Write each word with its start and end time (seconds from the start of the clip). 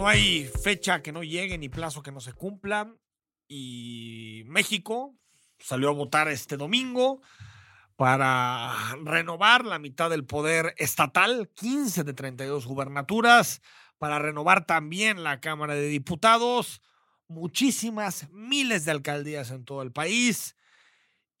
No 0.00 0.08
hay 0.08 0.46
fecha 0.46 1.02
que 1.02 1.12
no 1.12 1.22
llegue 1.22 1.58
ni 1.58 1.68
plazo 1.68 2.02
que 2.02 2.10
no 2.10 2.22
se 2.22 2.32
cumpla. 2.32 2.90
Y 3.46 4.44
México 4.46 5.14
salió 5.58 5.90
a 5.90 5.92
votar 5.92 6.28
este 6.28 6.56
domingo 6.56 7.20
para 7.96 8.74
renovar 9.04 9.66
la 9.66 9.78
mitad 9.78 10.08
del 10.08 10.24
poder 10.24 10.74
estatal, 10.78 11.50
15 11.54 12.04
de 12.04 12.14
32 12.14 12.64
gubernaturas, 12.64 13.60
para 13.98 14.18
renovar 14.18 14.64
también 14.64 15.22
la 15.22 15.38
Cámara 15.38 15.74
de 15.74 15.88
Diputados, 15.88 16.80
muchísimas, 17.28 18.30
miles 18.30 18.86
de 18.86 18.92
alcaldías 18.92 19.50
en 19.50 19.66
todo 19.66 19.82
el 19.82 19.92
país. 19.92 20.56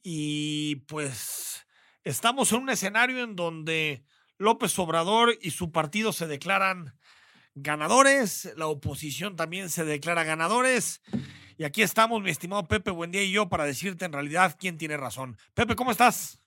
Y 0.02 0.76
pues 0.86 1.66
estamos 2.04 2.52
en 2.52 2.60
un 2.60 2.68
escenario 2.68 3.24
en 3.24 3.36
donde 3.36 4.04
López 4.36 4.78
Obrador 4.78 5.38
y 5.40 5.52
su 5.52 5.72
partido 5.72 6.12
se 6.12 6.26
declaran 6.26 7.00
ganadores, 7.54 8.52
la 8.56 8.66
oposición 8.66 9.36
también 9.36 9.70
se 9.70 9.84
declara 9.84 10.24
ganadores. 10.24 11.00
Y 11.56 11.64
aquí 11.64 11.82
estamos, 11.82 12.22
mi 12.22 12.30
estimado 12.30 12.66
Pepe 12.66 12.90
Buendía 12.90 13.22
y 13.22 13.32
yo, 13.32 13.48
para 13.48 13.64
decirte 13.64 14.04
en 14.06 14.12
realidad 14.12 14.56
quién 14.58 14.78
tiene 14.78 14.96
razón. 14.96 15.36
Pepe, 15.54 15.76
¿cómo 15.76 15.90
estás? 15.90 16.40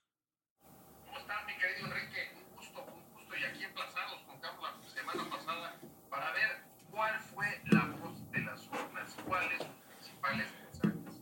¿Cómo 1.05 1.19
estás, 1.19 1.45
mi 1.45 1.53
querido 1.53 1.85
Enrique? 1.85 2.31
Un 2.35 2.55
gusto, 2.55 2.83
un 2.83 3.13
gusto. 3.13 3.35
Y 3.39 3.43
aquí 3.43 3.63
emplazados 3.63 4.21
con 4.25 4.39
Carlos 4.39 4.71
la 4.81 4.89
semana 4.89 5.29
pasada 5.29 5.79
para 6.09 6.31
ver 6.31 6.63
cuál 6.89 7.19
fue 7.19 7.61
la 7.65 7.85
voz 8.01 8.31
de 8.31 8.39
las 8.39 8.67
urnas, 8.67 9.15
cuáles 9.27 9.57
sus 9.59 9.67
principales 9.67 10.47
mensajes. 10.63 11.21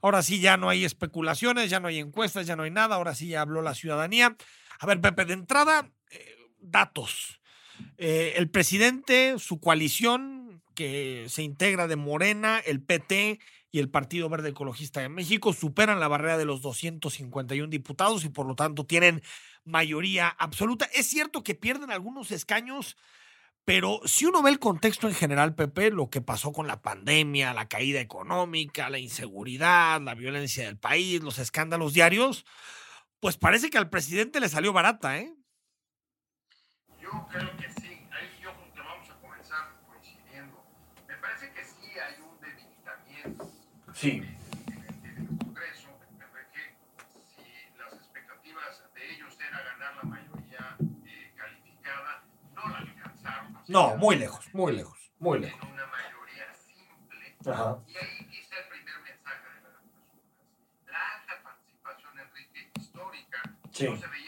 Ahora 0.00 0.22
sí 0.22 0.40
ya 0.40 0.56
no 0.56 0.68
hay 0.68 0.84
especulaciones, 0.84 1.68
ya 1.68 1.80
no 1.80 1.88
hay 1.88 1.98
encuestas, 1.98 2.46
ya 2.46 2.54
no 2.54 2.62
hay 2.62 2.70
nada, 2.70 2.94
ahora 2.94 3.14
sí 3.16 3.28
ya 3.28 3.40
habló 3.40 3.60
la 3.60 3.74
ciudadanía. 3.74 4.36
A 4.78 4.86
ver, 4.86 5.00
Pepe, 5.00 5.24
de 5.24 5.34
entrada, 5.34 5.90
eh, 6.10 6.36
datos. 6.60 7.41
Eh, 7.98 8.34
el 8.36 8.50
presidente, 8.50 9.38
su 9.38 9.60
coalición, 9.60 10.62
que 10.74 11.26
se 11.28 11.42
integra 11.42 11.86
de 11.86 11.96
Morena, 11.96 12.58
el 12.58 12.82
PT 12.82 13.38
y 13.70 13.78
el 13.78 13.90
Partido 13.90 14.28
Verde 14.28 14.50
Ecologista 14.50 15.00
de 15.00 15.08
México, 15.08 15.52
superan 15.52 16.00
la 16.00 16.08
barrera 16.08 16.38
de 16.38 16.44
los 16.44 16.62
251 16.62 17.68
diputados 17.68 18.24
y 18.24 18.28
por 18.28 18.46
lo 18.46 18.54
tanto 18.54 18.84
tienen 18.84 19.22
mayoría 19.64 20.28
absoluta. 20.28 20.88
Es 20.92 21.06
cierto 21.06 21.42
que 21.42 21.54
pierden 21.54 21.90
algunos 21.90 22.30
escaños, 22.30 22.96
pero 23.64 24.00
si 24.04 24.26
uno 24.26 24.42
ve 24.42 24.50
el 24.50 24.58
contexto 24.58 25.08
en 25.08 25.14
general, 25.14 25.54
Pepe, 25.54 25.90
lo 25.90 26.10
que 26.10 26.20
pasó 26.20 26.52
con 26.52 26.66
la 26.66 26.82
pandemia, 26.82 27.54
la 27.54 27.68
caída 27.68 28.00
económica, 28.00 28.90
la 28.90 28.98
inseguridad, 28.98 30.00
la 30.00 30.14
violencia 30.14 30.64
del 30.64 30.78
país, 30.78 31.22
los 31.22 31.38
escándalos 31.38 31.92
diarios, 31.92 32.44
pues 33.20 33.36
parece 33.36 33.70
que 33.70 33.78
al 33.78 33.88
presidente 33.88 34.40
le 34.40 34.48
salió 34.48 34.72
barata, 34.72 35.18
¿eh? 35.18 35.32
Yo 37.00 37.26
creo 37.30 37.56
que 37.56 37.71
calificada, 51.36 52.24
no 53.68 53.96
muy 53.96 54.16
lejos, 54.16 54.52
muy 54.52 54.72
lejos, 54.72 54.98
muy 55.18 55.38
lejos. 55.38 55.60
una 55.62 55.86
mayoría 55.86 56.52
simple. 56.54 57.36
Ajá. 57.52 57.78
Y 57.86 57.96
ahí 57.96 58.26
quizá 58.30 58.56
el 58.58 58.68
primer 58.68 59.00
mensaje 59.02 59.48
de 59.54 59.62
las 59.62 59.72
urnas. 59.72 60.02
La 60.86 60.98
alta 61.14 61.42
participación, 61.42 62.18
Enrique, 62.18 62.70
histórica, 62.78 63.42
Sí. 63.70 63.88
no 63.88 63.96
se 63.96 64.06
veía 64.08 64.21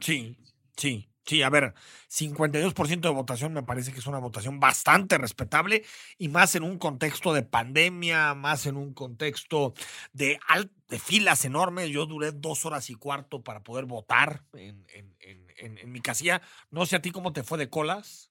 Sí, 0.00 0.36
sí, 0.76 1.10
sí. 1.24 1.42
A 1.42 1.50
ver, 1.50 1.74
52% 2.08 3.08
de 3.08 3.14
votación 3.14 3.52
me 3.52 3.62
parece 3.62 3.92
que 3.92 3.98
es 3.98 4.06
una 4.06 4.18
votación 4.18 4.60
bastante 4.60 5.18
respetable 5.18 5.84
y 6.18 6.28
más 6.28 6.54
en 6.54 6.62
un 6.62 6.78
contexto 6.78 7.32
de 7.32 7.42
pandemia, 7.42 8.34
más 8.34 8.66
en 8.66 8.76
un 8.76 8.94
contexto 8.94 9.74
de, 10.12 10.38
al- 10.48 10.72
de 10.88 10.98
filas 10.98 11.44
enormes. 11.44 11.90
Yo 11.90 12.06
duré 12.06 12.32
dos 12.32 12.64
horas 12.66 12.90
y 12.90 12.94
cuarto 12.94 13.42
para 13.42 13.62
poder 13.62 13.84
votar 13.86 14.44
en- 14.54 14.84
en- 14.88 15.14
en- 15.58 15.78
en 15.78 15.92
mi 15.92 16.00
casilla. 16.00 16.40
No 16.70 16.86
sé 16.86 16.96
a 16.96 17.02
ti 17.02 17.10
cómo 17.10 17.32
te 17.32 17.42
fue 17.42 17.58
de 17.58 17.68
colas. 17.70 18.30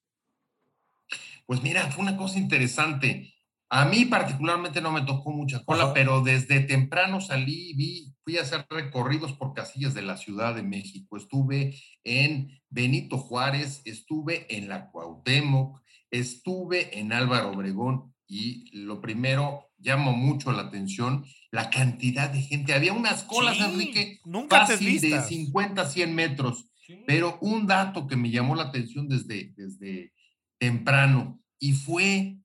Pues 1.46 1.62
mira, 1.62 1.92
fue 1.92 2.04
una 2.04 2.18
cosa 2.18 2.38
interesante. 2.38 3.34
A 3.72 3.86
mí 3.86 4.06
particularmente 4.06 4.82
no 4.82 4.92
me 4.92 5.04
tocó 5.04 5.32
mucha 5.32 5.64
cola, 5.64 5.86
Ajá. 5.86 5.94
pero 5.94 6.22
desde 6.22 6.60
temprano 6.62 7.22
salí, 7.22 7.74
vi, 7.74 8.16
fui 8.24 8.38
a 8.38 8.42
hacer 8.42 8.66
recorridos 8.70 9.34
por 9.34 9.54
casillas 9.54 9.94
de 9.94 10.02
la 10.02 10.18
Ciudad 10.18 10.56
de 10.56 10.64
México. 10.64 11.18
Estuve 11.18 11.76
en 12.04 12.60
Benito 12.70 13.18
Juárez, 13.20 13.84
estuve 13.86 14.48
en 14.56 14.70
la 14.70 14.90
Cuauhtémoc, 14.90 15.82
estuve 16.10 17.00
en 17.00 17.14
Álvaro 17.14 17.52
Obregón 17.52 18.16
y 18.28 18.76
lo 18.76 19.02
primero 19.02 19.70
llama 19.78 20.12
mucho 20.12 20.52
la 20.52 20.64
atención 20.64 21.26
la 21.52 21.70
cantidad 21.70 22.30
de 22.30 22.42
gente. 22.42 22.74
Había 22.74 22.94
unas 22.94 23.24
colas, 23.24 23.58
Sí, 23.58 23.64
Enrique, 23.64 24.20
nunca 24.26 24.66
te 24.66 24.74
fácil 24.74 25.00
de 25.00 25.08
listas. 25.08 25.28
50 25.28 25.82
a 25.82 25.90
100 25.90 26.16
metros. 26.16 26.66
Pero 27.06 27.38
un 27.42 27.68
dato 27.68 28.08
que 28.08 28.16
me 28.16 28.32
llamó 28.32 28.56
la 28.56 28.64
atención 28.64 29.08
desde, 29.08 29.54
desde 29.56 30.12
temprano 30.58 31.40
y 31.60 31.74
fue 31.74 32.39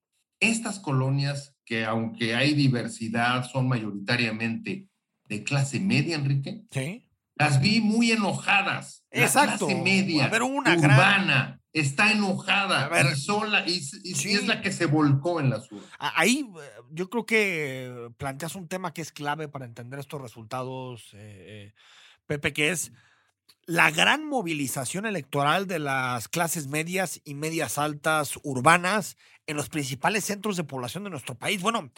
estas 0.50 0.78
colonias 0.80 1.54
que 1.64 1.84
aunque 1.84 2.34
hay 2.34 2.54
diversidad 2.54 3.48
son 3.50 3.68
mayoritariamente 3.68 4.88
de 5.28 5.44
clase 5.44 5.80
media, 5.80 6.16
Enrique, 6.16 6.62
Sí. 6.70 7.08
las 7.36 7.60
vi 7.60 7.80
muy 7.80 8.12
enojadas. 8.12 9.04
La 9.10 9.22
Exacto. 9.24 9.66
clase 9.66 9.82
media, 9.82 10.26
A 10.26 10.28
ver, 10.28 10.42
una 10.42 10.76
gran- 10.76 10.90
urbana, 10.92 11.60
está 11.72 12.12
enojada 12.12 12.84
A 12.84 12.88
ver, 12.88 13.06
y 13.12 13.16
sola 13.18 13.64
y, 13.66 13.72
y- 13.72 14.10
y 14.10 14.14
sí. 14.14 14.32
es 14.32 14.46
la 14.46 14.60
que 14.60 14.70
se 14.70 14.86
volcó 14.86 15.40
en 15.40 15.50
la 15.50 15.60
sur. 15.60 15.82
Ahí 15.98 16.46
eh, 16.56 16.68
yo 16.92 17.08
creo 17.10 17.24
que 17.26 18.10
planteas 18.18 18.54
un 18.54 18.68
tema 18.68 18.92
que 18.92 19.02
es 19.02 19.10
clave 19.10 19.48
para 19.48 19.64
entender 19.64 19.98
estos 19.98 20.20
resultados, 20.20 21.08
eh, 21.14 21.72
eh, 21.72 21.74
Pepe, 22.26 22.52
que 22.52 22.70
es 22.70 22.92
la 23.66 23.90
gran 23.90 24.26
movilización 24.26 25.06
electoral 25.06 25.66
de 25.66 25.78
las 25.78 26.28
clases 26.28 26.66
medias 26.66 27.20
y 27.24 27.34
medias 27.34 27.78
altas 27.78 28.38
urbanas 28.42 29.16
en 29.46 29.56
los 29.56 29.68
principales 29.68 30.24
centros 30.24 30.56
de 30.56 30.64
población 30.64 31.04
de 31.04 31.10
nuestro 31.10 31.34
país. 31.34 31.60
Bueno, 31.62 31.90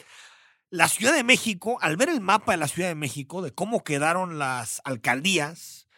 la 0.71 0.88
Ciudad 0.88 1.15
de 1.15 1.25
México, 1.25 1.78
al 1.81 1.97
ver 1.97 2.09
el 2.09 2.21
mapa 2.21 2.53
de 2.53 2.59
la 2.59 2.69
Ciudad 2.69 2.88
de 2.88 2.94
México, 2.94 3.43
de 3.43 3.53
cómo 3.53 3.84
quedaron 3.84 4.38
las 4.38 4.81
alcaldías, 4.84 5.88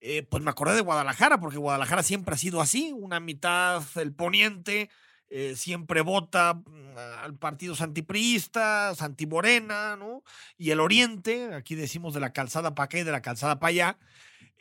eh, 0.00 0.22
pues 0.22 0.42
me 0.42 0.50
acordé 0.50 0.74
de 0.74 0.82
Guadalajara, 0.82 1.40
porque 1.40 1.56
Guadalajara 1.56 2.02
siempre 2.02 2.34
ha 2.34 2.38
sido 2.38 2.60
así, 2.60 2.92
una 2.92 3.20
mitad 3.20 3.82
el 3.96 4.12
poniente, 4.12 4.90
eh, 5.30 5.56
siempre 5.56 6.02
vota 6.02 6.54
mm, 6.54 6.98
al 7.22 7.34
partido 7.36 7.74
santipriista, 7.74 8.94
santimorena, 8.94 9.96
¿no? 9.96 10.22
Y 10.58 10.70
el 10.70 10.80
oriente, 10.80 11.54
aquí 11.54 11.74
decimos 11.74 12.12
de 12.12 12.20
la 12.20 12.34
calzada 12.34 12.74
para 12.74 12.84
acá 12.84 12.98
y 12.98 13.04
de 13.04 13.12
la 13.12 13.22
calzada 13.22 13.58
para 13.58 13.70
allá, 13.70 13.98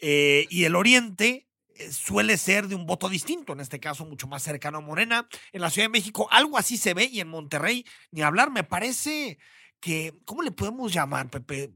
eh, 0.05 0.47
y 0.49 0.65
el 0.65 0.75
oriente 0.75 1.47
eh, 1.75 1.89
suele 1.89 2.35
ser 2.35 2.67
de 2.67 2.75
un 2.75 2.85
voto 2.85 3.07
distinto, 3.07 3.53
en 3.53 3.61
este 3.61 3.79
caso 3.79 4.05
mucho 4.05 4.27
más 4.27 4.43
cercano 4.43 4.79
a 4.79 4.81
Morena. 4.81 5.29
En 5.53 5.61
la 5.61 5.69
Ciudad 5.69 5.85
de 5.85 5.93
México 5.93 6.27
algo 6.29 6.57
así 6.57 6.75
se 6.75 6.93
ve 6.93 7.05
y 7.05 7.21
en 7.21 7.29
Monterrey 7.29 7.85
ni 8.11 8.21
hablar, 8.21 8.51
me 8.51 8.65
parece 8.65 9.37
que, 9.79 10.13
¿cómo 10.25 10.41
le 10.41 10.51
podemos 10.51 10.91
llamar, 10.91 11.29
Pepe? 11.29 11.71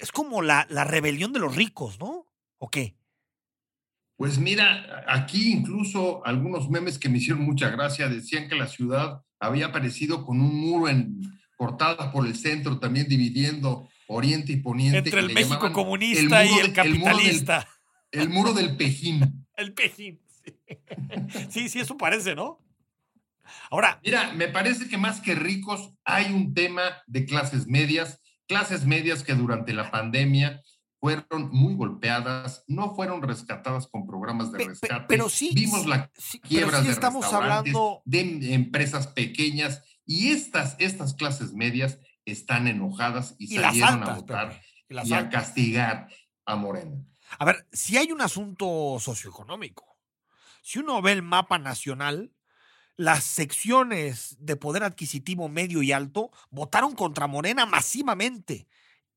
Es 0.00 0.10
como 0.10 0.40
la, 0.40 0.66
la 0.70 0.84
rebelión 0.84 1.34
de 1.34 1.40
los 1.40 1.54
ricos, 1.54 2.00
¿no? 2.00 2.26
¿O 2.56 2.70
qué? 2.70 2.96
Pues 4.16 4.38
mira, 4.38 5.04
aquí 5.06 5.52
incluso 5.52 6.24
algunos 6.24 6.70
memes 6.70 6.98
que 6.98 7.10
me 7.10 7.18
hicieron 7.18 7.42
mucha 7.42 7.68
gracia 7.68 8.08
decían 8.08 8.48
que 8.48 8.54
la 8.54 8.68
ciudad 8.68 9.20
había 9.38 9.66
aparecido 9.66 10.24
con 10.24 10.40
un 10.40 10.58
muro 10.58 10.88
en, 10.88 11.20
cortada 11.58 12.10
por 12.10 12.26
el 12.26 12.36
centro, 12.36 12.78
también 12.78 13.06
dividiendo 13.06 13.86
Oriente 14.08 14.52
y 14.52 14.56
Poniente. 14.56 14.98
Entre 14.98 15.20
el 15.20 15.32
México 15.32 15.72
comunista 15.72 16.44
y 16.44 16.48
el 16.48 16.48
de- 16.48 16.50
muro 16.50 16.62
del- 16.62 16.72
capitalista. 16.72 17.68
El 18.12 18.28
muro 18.30 18.52
del 18.54 18.76
Pejín. 18.76 19.46
El 19.56 19.72
pejín. 19.72 20.20
Sí. 20.44 20.52
sí, 21.50 21.68
sí, 21.68 21.80
eso 21.80 21.96
parece, 21.96 22.34
¿no? 22.34 22.60
Ahora, 23.70 24.00
Mira, 24.04 24.32
me 24.32 24.48
parece 24.48 24.88
que 24.88 24.98
más 24.98 25.20
que 25.20 25.34
ricos 25.34 25.92
hay 26.04 26.32
un 26.32 26.52
tema 26.54 26.82
de 27.06 27.24
clases 27.24 27.66
medias 27.66 28.20
clases 28.48 28.84
medias 28.86 29.24
que 29.24 29.34
durante 29.34 29.72
la 29.72 29.90
pandemia 29.90 30.62
fueron 31.00 31.50
muy 31.50 31.74
golpeadas, 31.74 32.62
no 32.68 32.94
fueron 32.94 33.20
rescatadas 33.22 33.88
con 33.88 34.06
programas 34.06 34.52
de 34.52 34.64
rescate. 34.64 35.04
pero 35.08 35.28
sí, 35.28 35.50
Vimos 35.52 35.84
la 35.86 36.10
sí, 36.16 36.38
pero 36.38 36.48
quiebras 36.48 36.80
sí 36.82 36.86
de 36.86 36.92
estamos 36.92 37.24
restaurantes, 37.24 37.74
hablando 37.74 38.02
de 38.04 38.20
em- 38.20 38.42
empresas 38.52 39.08
pequeñas 39.08 39.82
y 40.04 40.28
estas, 40.28 40.76
estas 40.78 41.14
clases 41.14 41.52
medias 41.54 41.98
están 42.26 42.66
enojadas 42.66 43.34
y, 43.38 43.56
salieron 43.56 44.02
a 44.02 44.14
votar 44.14 44.60
y 44.88 45.14
a 45.14 45.30
castigar 45.30 46.08
a 46.44 46.56
Morena. 46.56 46.98
A 47.38 47.44
ver, 47.44 47.66
si 47.72 47.96
hay 47.96 48.12
un 48.12 48.20
asunto 48.20 48.98
socioeconómico, 49.00 49.96
si 50.62 50.80
uno 50.80 51.00
ve 51.00 51.12
el 51.12 51.22
mapa 51.22 51.58
nacional, 51.58 52.32
las 52.96 53.24
secciones 53.24 54.36
de 54.40 54.56
poder 54.56 54.82
adquisitivo 54.82 55.48
medio 55.48 55.82
y 55.82 55.92
alto 55.92 56.30
votaron 56.50 56.94
contra 56.94 57.26
Morena 57.26 57.66
masivamente 57.66 58.66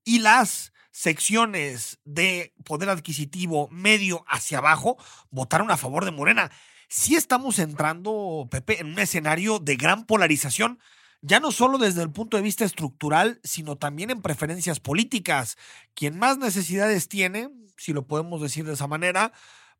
y 0.04 0.20
las 0.20 0.74
secciones 0.92 2.00
de 2.04 2.54
poder 2.66 2.90
adquisitivo 2.90 3.68
medio 3.72 4.26
hacia 4.28 4.58
abajo 4.58 4.98
votaron 5.30 5.72
a 5.72 5.78
favor 5.78 6.06
de 6.06 6.12
Morena. 6.12 6.52
Sí 6.88 7.16
estamos 7.16 7.60
entrando, 7.60 8.48
Pepe, 8.50 8.82
en 8.82 8.88
un 8.88 9.00
escenario 9.00 9.60
de 9.60 9.76
gran 9.76 10.06
polarización, 10.06 10.80
ya 11.22 11.40
no 11.40 11.52
solo 11.52 11.78
desde 11.78 12.02
el 12.02 12.12
punto 12.12 12.38
de 12.38 12.44
vista 12.44 12.66
estructural, 12.66 13.40
sino 13.44 13.78
también 13.78 14.10
en 14.10 14.22
preferencias 14.22 14.80
políticas. 14.80 15.58
Quien 15.94 16.18
más 16.18 16.38
necesidades 16.38 17.08
tiene, 17.08 17.50
si 17.78 17.94
lo 17.94 18.08
podemos 18.08 18.42
decir 18.42 18.66
de 18.66 18.74
esa 18.74 18.88
manera, 18.88 19.34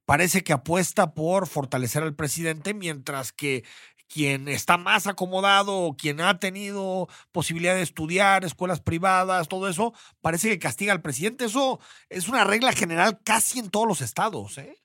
parece 0.06 0.44
que 0.44 0.54
apuesta 0.54 1.14
por 1.14 1.48
fortalecer 1.48 2.04
al 2.04 2.16
presidente, 2.16 2.74
mientras 2.74 3.32
que 3.32 3.64
quien 4.10 4.48
está 4.48 4.78
más 4.78 5.06
acomodado, 5.08 5.96
quien 5.98 6.20
ha 6.20 6.40
tenido 6.40 7.08
posibilidad 7.32 7.76
de 7.76 7.84
estudiar, 7.84 8.44
escuelas 8.44 8.82
privadas, 8.82 9.48
todo 9.48 9.70
eso, 9.70 9.94
parece 10.20 10.50
que 10.50 10.60
castiga 10.60 10.94
al 10.94 11.02
presidente. 11.02 11.46
Eso 11.46 11.80
es 12.10 12.28
una 12.28 12.44
regla 12.44 12.74
general 12.74 13.22
casi 13.24 13.60
en 13.60 13.70
todos 13.70 13.88
los 13.88 14.02
estados. 14.02 14.58
¿eh? 14.58 14.80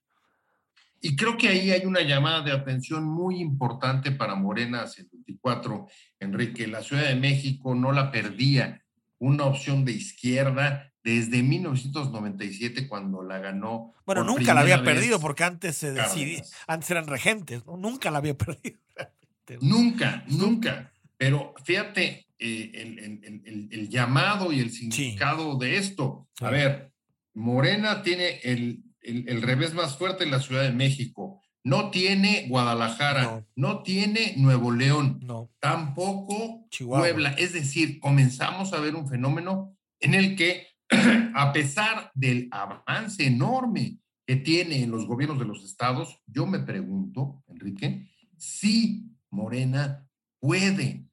Y 1.07 1.17
creo 1.17 1.37
que 1.37 1.49
ahí 1.49 1.71
hay 1.71 1.85
una 1.85 2.01
llamada 2.01 2.41
de 2.41 2.51
atención 2.53 3.05
muy 3.05 3.39
importante 3.41 4.11
para 4.11 4.35
Morena 4.37 4.83
hacia 4.85 5.03
el 5.03 5.09
24, 5.13 5.87
Enrique. 6.19 6.67
La 6.67 6.83
Ciudad 6.83 7.05
de 7.07 7.15
México 7.15 7.75
no 7.75 7.93
la 7.93 8.11
perdía 8.11 8.83
una 9.19 9.45
opción 9.45 9.85
de 9.85 9.93
izquierda 9.93 10.91
desde 11.03 11.43
1997 11.43 12.89
cuando 12.89 13.23
la 13.23 13.39
ganó. 13.39 13.93
Bueno, 14.07 14.25
nunca 14.25 14.55
la 14.55 14.63
había 14.63 14.83
perdido 14.83 15.21
porque 15.21 15.45
antes 15.45 15.77
se 15.77 15.93
decidía, 15.93 16.43
antes 16.67 16.91
eran 16.91 17.07
regentes, 17.07 17.67
¿no? 17.67 17.77
Nunca 17.77 18.11
la 18.11 18.19
había 18.19 18.37
perdido. 18.39 18.79
Nunca, 19.61 20.25
nunca. 20.29 20.91
Pero 21.19 21.53
fíjate 21.65 22.27
eh, 22.39 22.71
el, 22.75 22.99
el- 22.99 23.69
el- 23.71 23.89
llamado 23.91 24.51
y 24.53 24.61
el 24.61 24.71
significado 24.71 25.59
de 25.59 25.77
esto. 25.77 26.29
A 26.41 26.49
ver, 26.49 26.91
Morena 27.35 28.03
tiene 28.03 28.41
el, 28.43 28.83
el- 29.05 29.29
el 29.29 29.43
revés 29.43 29.75
más 29.75 29.97
fuerte 29.97 30.25
en 30.25 30.31
la 30.31 30.41
Ciudad 30.41 30.63
de 30.63 30.73
México. 30.73 31.41
No 31.67 31.91
tiene 31.91 32.47
Guadalajara, 32.49 33.23
No. 33.25 33.47
no, 33.57 33.83
tiene 33.83 34.35
Nuevo 34.37 34.71
León, 34.71 35.21
No, 35.23 35.51
tampoco 35.61 36.67
Chihuahua. 36.71 37.01
Puebla. 37.07 37.31
Es 37.39 37.53
decir, 37.55 38.01
comenzamos 38.01 38.73
a 38.73 38.81
ver 38.81 38.95
un 38.95 39.09
fenómeno 39.09 39.75
en 40.01 40.15
el 40.15 40.37
que, 40.37 40.67
a 41.35 41.53
pesar 41.55 42.11
del 42.15 42.49
avance 42.51 43.27
enorme 43.27 43.99
que 44.27 44.37
tiene 44.37 44.83
en 44.83 44.91
los 44.91 45.07
gobiernos 45.07 45.39
de 45.39 45.47
los 45.47 45.65
estados, 45.65 46.21
yo 46.27 46.47
me 46.47 46.59
pregunto, 46.59 47.43
Enrique, 47.49 48.09
si 48.37 49.07
Morena 49.31 50.07
puede 50.41 51.07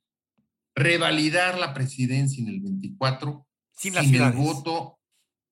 revalidar 0.76 1.58
la 1.58 1.74
presidencia 1.74 2.42
en 2.42 2.50
el 2.50 2.60
24 2.62 3.48
sin 3.72 3.94
sin 3.96 4.16
el 4.16 4.32
voto 4.34 5.00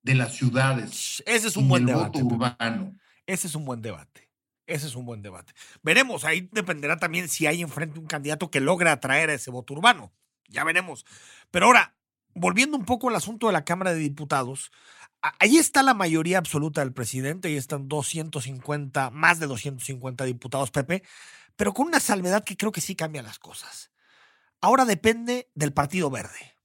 de 0.01 0.15
las 0.15 0.33
ciudades, 0.35 1.21
Ese 1.25 1.47
es 1.47 1.57
un 1.57 1.67
buen 1.67 1.85
debate. 1.85 2.21
voto 2.21 2.29
Pepe. 2.29 2.35
urbano. 2.35 2.95
Ese 3.25 3.47
es 3.47 3.55
un 3.55 3.65
buen 3.65 3.81
debate. 3.81 4.29
Ese 4.65 4.87
es 4.87 4.95
un 4.95 5.05
buen 5.05 5.21
debate. 5.21 5.53
Veremos, 5.81 6.23
ahí 6.25 6.47
dependerá 6.51 6.97
también 6.97 7.27
si 7.27 7.47
hay 7.47 7.61
enfrente 7.61 7.99
un 7.99 8.05
candidato 8.05 8.51
que 8.51 8.59
logre 8.59 8.89
atraer 8.89 9.29
a 9.29 9.33
ese 9.33 9.49
voto 9.51 9.73
urbano. 9.73 10.13
Ya 10.47 10.63
veremos. 10.63 11.05
Pero 11.51 11.65
ahora, 11.67 11.95
volviendo 12.33 12.77
un 12.77 12.85
poco 12.85 13.09
al 13.09 13.15
asunto 13.15 13.47
de 13.47 13.53
la 13.53 13.65
Cámara 13.65 13.93
de 13.93 13.99
Diputados, 13.99 14.71
ahí 15.39 15.57
está 15.57 15.83
la 15.83 15.93
mayoría 15.95 16.37
absoluta 16.37 16.81
del 16.81 16.93
presidente, 16.93 17.47
ahí 17.47 17.55
están 17.57 17.87
250, 17.87 19.09
más 19.09 19.39
de 19.39 19.47
250 19.47 20.23
diputados, 20.25 20.71
Pepe, 20.71 21.03
pero 21.55 21.73
con 21.73 21.87
una 21.87 21.99
salvedad 21.99 22.43
que 22.43 22.55
creo 22.55 22.71
que 22.71 22.81
sí 22.81 22.95
cambia 22.95 23.21
las 23.23 23.39
cosas. 23.39 23.91
Ahora 24.61 24.85
depende 24.85 25.49
del 25.55 25.73
Partido 25.73 26.09
Verde. 26.09 26.55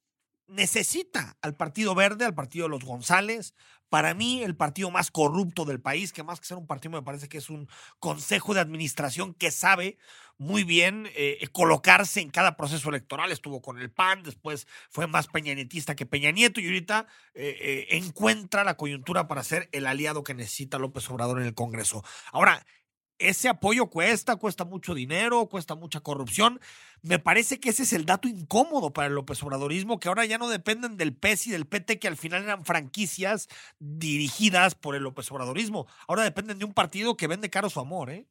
Necesita 0.46 1.36
al 1.40 1.56
Partido 1.56 1.94
Verde, 1.94 2.24
al 2.24 2.34
Partido 2.34 2.66
de 2.66 2.70
los 2.70 2.84
González, 2.84 3.54
para 3.94 4.12
mí, 4.12 4.42
el 4.42 4.56
partido 4.56 4.90
más 4.90 5.12
corrupto 5.12 5.64
del 5.64 5.80
país, 5.80 6.12
que 6.12 6.24
más 6.24 6.40
que 6.40 6.46
ser 6.46 6.56
un 6.56 6.66
partido 6.66 6.90
me 6.90 7.02
parece 7.02 7.28
que 7.28 7.38
es 7.38 7.48
un 7.48 7.68
consejo 8.00 8.52
de 8.52 8.58
administración 8.58 9.34
que 9.34 9.52
sabe 9.52 9.98
muy 10.36 10.64
bien 10.64 11.08
eh, 11.14 11.46
colocarse 11.52 12.20
en 12.20 12.30
cada 12.30 12.56
proceso 12.56 12.88
electoral. 12.88 13.30
Estuvo 13.30 13.62
con 13.62 13.78
el 13.78 13.92
PAN, 13.92 14.24
después 14.24 14.66
fue 14.90 15.06
más 15.06 15.28
peñanetista 15.28 15.94
que 15.94 16.06
Peña 16.06 16.32
Nieto 16.32 16.60
y 16.60 16.66
ahorita 16.66 17.06
eh, 17.34 17.56
eh, 17.60 17.86
encuentra 17.90 18.64
la 18.64 18.76
coyuntura 18.76 19.28
para 19.28 19.44
ser 19.44 19.68
el 19.70 19.86
aliado 19.86 20.24
que 20.24 20.34
necesita 20.34 20.80
López 20.80 21.08
Obrador 21.08 21.40
en 21.40 21.46
el 21.46 21.54
Congreso. 21.54 22.02
Ahora, 22.32 22.66
ese 23.18 23.48
apoyo 23.48 23.86
cuesta, 23.86 24.36
cuesta 24.36 24.64
mucho 24.64 24.94
dinero, 24.94 25.46
cuesta 25.46 25.74
mucha 25.74 26.00
corrupción. 26.00 26.60
Me 27.02 27.18
parece 27.18 27.60
que 27.60 27.70
ese 27.70 27.84
es 27.84 27.92
el 27.92 28.06
dato 28.06 28.28
incómodo 28.28 28.92
para 28.92 29.08
el 29.08 29.14
López 29.14 29.42
Obradorismo, 29.42 30.00
que 30.00 30.08
ahora 30.08 30.24
ya 30.24 30.38
no 30.38 30.48
dependen 30.48 30.96
del 30.96 31.14
PES 31.14 31.48
y 31.48 31.50
del 31.50 31.66
PT, 31.66 31.98
que 31.98 32.08
al 32.08 32.16
final 32.16 32.42
eran 32.42 32.64
franquicias 32.64 33.48
dirigidas 33.78 34.74
por 34.74 34.94
el 34.94 35.02
López 35.02 35.30
Obradorismo. 35.30 35.86
Ahora 36.08 36.24
dependen 36.24 36.58
de 36.58 36.64
un 36.64 36.74
partido 36.74 37.16
que 37.16 37.26
vende 37.26 37.50
caro 37.50 37.70
su 37.70 37.80
amor, 37.80 38.10
¿eh? 38.10 38.26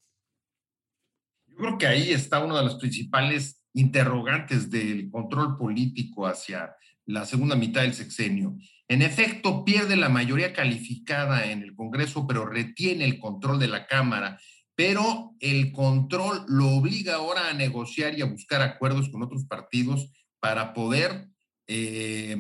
Yo 1.48 1.56
creo 1.58 1.78
que 1.78 1.88
ahí 1.88 2.12
está 2.12 2.40
una 2.40 2.58
de 2.58 2.66
las 2.66 2.76
principales 2.76 3.64
interrogantes 3.74 4.70
del 4.70 5.10
control 5.12 5.58
político 5.58 6.26
hacia 6.26 6.76
la 7.06 7.26
segunda 7.26 7.56
mitad 7.56 7.82
del 7.82 7.94
sexenio. 7.94 8.58
En 8.88 9.02
efecto, 9.02 9.64
pierde 9.64 9.96
la 9.96 10.10
mayoría 10.10 10.54
calificada 10.54 11.46
en 11.52 11.64
el 11.64 11.76
Congreso, 11.76 12.28
pero 12.28 12.46
retiene 12.46 13.06
el 13.06 13.20
control 13.20 13.60
de 13.60 13.68
la 13.68 13.88
Cámara. 13.88 14.40
Pero 14.76 15.36
el 15.40 15.72
control 15.72 16.46
lo 16.48 16.70
obliga 16.70 17.16
ahora 17.16 17.50
a 17.50 17.54
negociar 17.54 18.18
y 18.18 18.22
a 18.22 18.26
buscar 18.26 18.62
acuerdos 18.62 19.10
con 19.10 19.22
otros 19.22 19.46
partidos 19.46 20.10
para 20.40 20.74
poder 20.74 21.28
eh, 21.68 22.36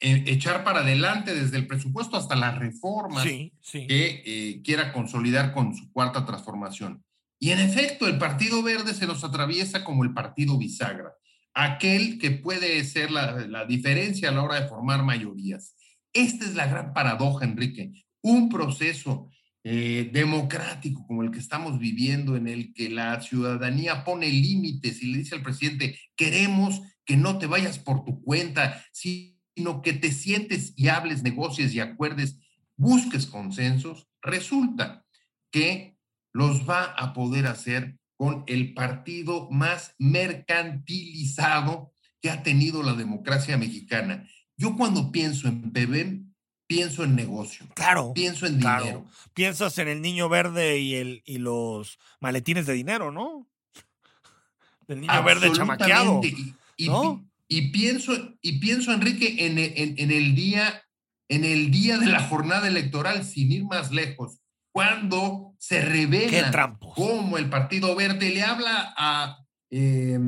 e- 0.00 0.24
echar 0.26 0.64
para 0.64 0.80
adelante 0.80 1.34
desde 1.34 1.56
el 1.58 1.66
presupuesto 1.66 2.16
hasta 2.16 2.34
las 2.34 2.58
reformas 2.58 3.22
Sí, 3.22 3.52
sí. 3.60 3.86
que 3.86 4.22
eh, 4.24 4.62
quiera 4.62 4.92
consolidar 4.92 5.52
con 5.52 5.74
su 5.74 5.90
cuarta 5.92 6.24
transformación. 6.24 7.04
Y 7.38 7.50
en 7.50 7.60
efecto, 7.60 8.06
el 8.08 8.16
Partido 8.18 8.62
Verde 8.62 8.94
se 8.94 9.06
nos 9.06 9.22
atraviesa 9.22 9.84
como 9.84 10.04
el 10.04 10.14
Partido 10.14 10.56
Bisagra, 10.56 11.12
aquel 11.52 12.18
que 12.18 12.30
puede 12.30 12.82
ser 12.84 13.10
la, 13.10 13.32
la 13.46 13.66
diferencia 13.66 14.30
a 14.30 14.32
la 14.32 14.42
hora 14.42 14.60
de 14.60 14.68
formar 14.68 15.02
mayorías. 15.04 15.74
Esta 16.14 16.46
es 16.46 16.54
la 16.54 16.66
gran 16.66 16.94
paradoja, 16.94 17.44
Enrique. 17.44 17.92
Un 18.22 18.48
proceso 18.48 19.28
eh, 19.68 20.10
democrático 20.12 21.04
como 21.08 21.24
el 21.24 21.32
que 21.32 21.40
estamos 21.40 21.80
viviendo, 21.80 22.36
en 22.36 22.46
el 22.46 22.72
que 22.72 22.88
la 22.88 23.20
ciudadanía 23.20 24.04
pone 24.04 24.30
límites 24.30 25.02
y 25.02 25.06
le 25.06 25.18
dice 25.18 25.34
al 25.34 25.42
presidente, 25.42 25.98
queremos 26.14 26.82
que 27.04 27.16
no 27.16 27.38
te 27.38 27.48
vayas 27.48 27.80
por 27.80 28.04
tu 28.04 28.22
cuenta, 28.22 28.80
sino 28.92 29.82
que 29.82 29.92
te 29.92 30.12
sientes 30.12 30.72
y 30.76 30.86
hables, 30.86 31.24
negocies 31.24 31.74
y 31.74 31.80
acuerdes, 31.80 32.38
busques 32.76 33.26
consensos, 33.26 34.06
resulta 34.22 35.04
que 35.50 35.96
los 36.32 36.70
va 36.70 36.84
a 36.84 37.12
poder 37.12 37.48
hacer 37.48 37.98
con 38.16 38.44
el 38.46 38.72
partido 38.72 39.50
más 39.50 39.96
mercantilizado 39.98 41.92
que 42.20 42.30
ha 42.30 42.44
tenido 42.44 42.84
la 42.84 42.94
democracia 42.94 43.58
mexicana. 43.58 44.28
Yo 44.56 44.76
cuando 44.76 45.10
pienso 45.10 45.48
en 45.48 45.72
PBM, 45.72 46.25
pienso 46.66 47.04
en 47.04 47.14
negocio, 47.14 47.66
Claro. 47.74 48.12
pienso 48.14 48.46
en 48.46 48.58
Claro. 48.58 48.82
dinero. 48.84 49.06
Piensas 49.34 49.78
en 49.78 49.88
el 49.88 50.00
niño 50.02 50.28
verde 50.28 50.78
y, 50.78 50.94
el, 50.96 51.22
y 51.24 51.38
los 51.38 51.98
maletines 52.20 52.66
de 52.66 52.72
dinero, 52.74 53.10
¿no? 53.12 53.46
Del 54.88 55.00
niño 55.00 55.22
verde 55.24 55.52
chamaqueado. 55.52 56.20
Y, 56.22 56.54
y- 56.76 56.86
¿no? 56.88 57.24
y 57.48 57.70
pienso, 57.70 58.12
y 58.40 58.58
pienso, 58.58 58.92
Enrique, 58.92 59.46
en, 59.46 59.58
en- 59.58 59.94
en 59.98 60.10
el 60.10 60.34
día, 60.34 60.82
en 61.28 61.44
el 61.44 61.70
día 61.70 61.98
de 61.98 62.06
la 62.06 62.20
jornada 62.20 62.66
electoral, 62.68 63.24
sin 63.24 63.52
ir 63.52 63.64
más 63.64 63.92
lejos, 63.92 64.38
cuando 64.72 65.54
se 65.58 65.80
revela 65.80 66.76
cómo 66.94 67.38
el 67.38 67.48
Partido 67.48 67.94
Verde 67.96 68.30
le 68.30 68.42
habla 68.42 68.92
a 68.96 69.38
eh, 69.70 70.18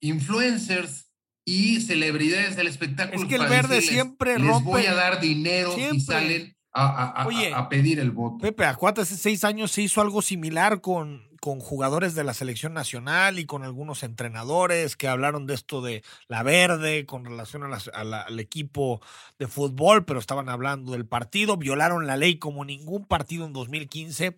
influencers 0.00 1.07
y 1.48 1.80
celebridades 1.80 2.56
del 2.56 2.66
espectáculo. 2.66 3.22
Es 3.22 3.28
que 3.28 3.36
el 3.36 3.46
verde 3.46 3.76
decirles, 3.76 3.94
siempre 4.02 4.38
les 4.38 4.48
rompe- 4.48 4.64
voy 4.64 4.86
a 4.86 4.94
dar 4.94 5.20
dinero 5.20 5.72
Siempre. 5.74 5.96
y 5.96 6.00
salen 6.00 6.56
a, 6.72 6.86
a- 6.86 7.22
a- 7.22 7.26
Oye, 7.26 7.52
a 7.54 7.68
pedir 7.68 7.98
el 8.00 8.10
voto. 8.10 8.38
Pepe, 8.38 8.64
acuérdate, 8.66 9.00
hace 9.02 9.16
seis 9.16 9.44
años 9.44 9.70
se 9.72 9.82
hizo 9.82 10.00
algo 10.02 10.20
similar 10.20 10.80
con, 10.82 11.26
con 11.40 11.58
jugadores 11.60 12.14
de 12.14 12.22
la 12.24 12.34
selección 12.34 12.74
nacional 12.74 13.38
y 13.38 13.46
con 13.46 13.62
algunos 13.64 14.02
entrenadores 14.02 14.94
que 14.96 15.08
hablaron 15.08 15.46
de 15.46 15.54
esto 15.54 15.80
de 15.80 16.02
la 16.28 16.42
verde 16.42 17.06
con 17.06 17.24
relación 17.24 17.62
a 17.64 17.68
las- 17.68 17.88
a 17.94 18.04
la- 18.04 18.20
al 18.22 18.38
equipo 18.40 19.00
de 19.38 19.46
fútbol, 19.48 20.04
pero 20.04 20.20
estaban 20.20 20.48
hablando 20.50 20.92
del 20.92 21.06
partido, 21.06 21.56
violaron 21.56 22.06
la 22.06 22.16
ley 22.18 22.38
como 22.38 22.64
ningún 22.66 23.06
partido 23.06 23.46
en 23.46 23.54
2015 23.54 24.36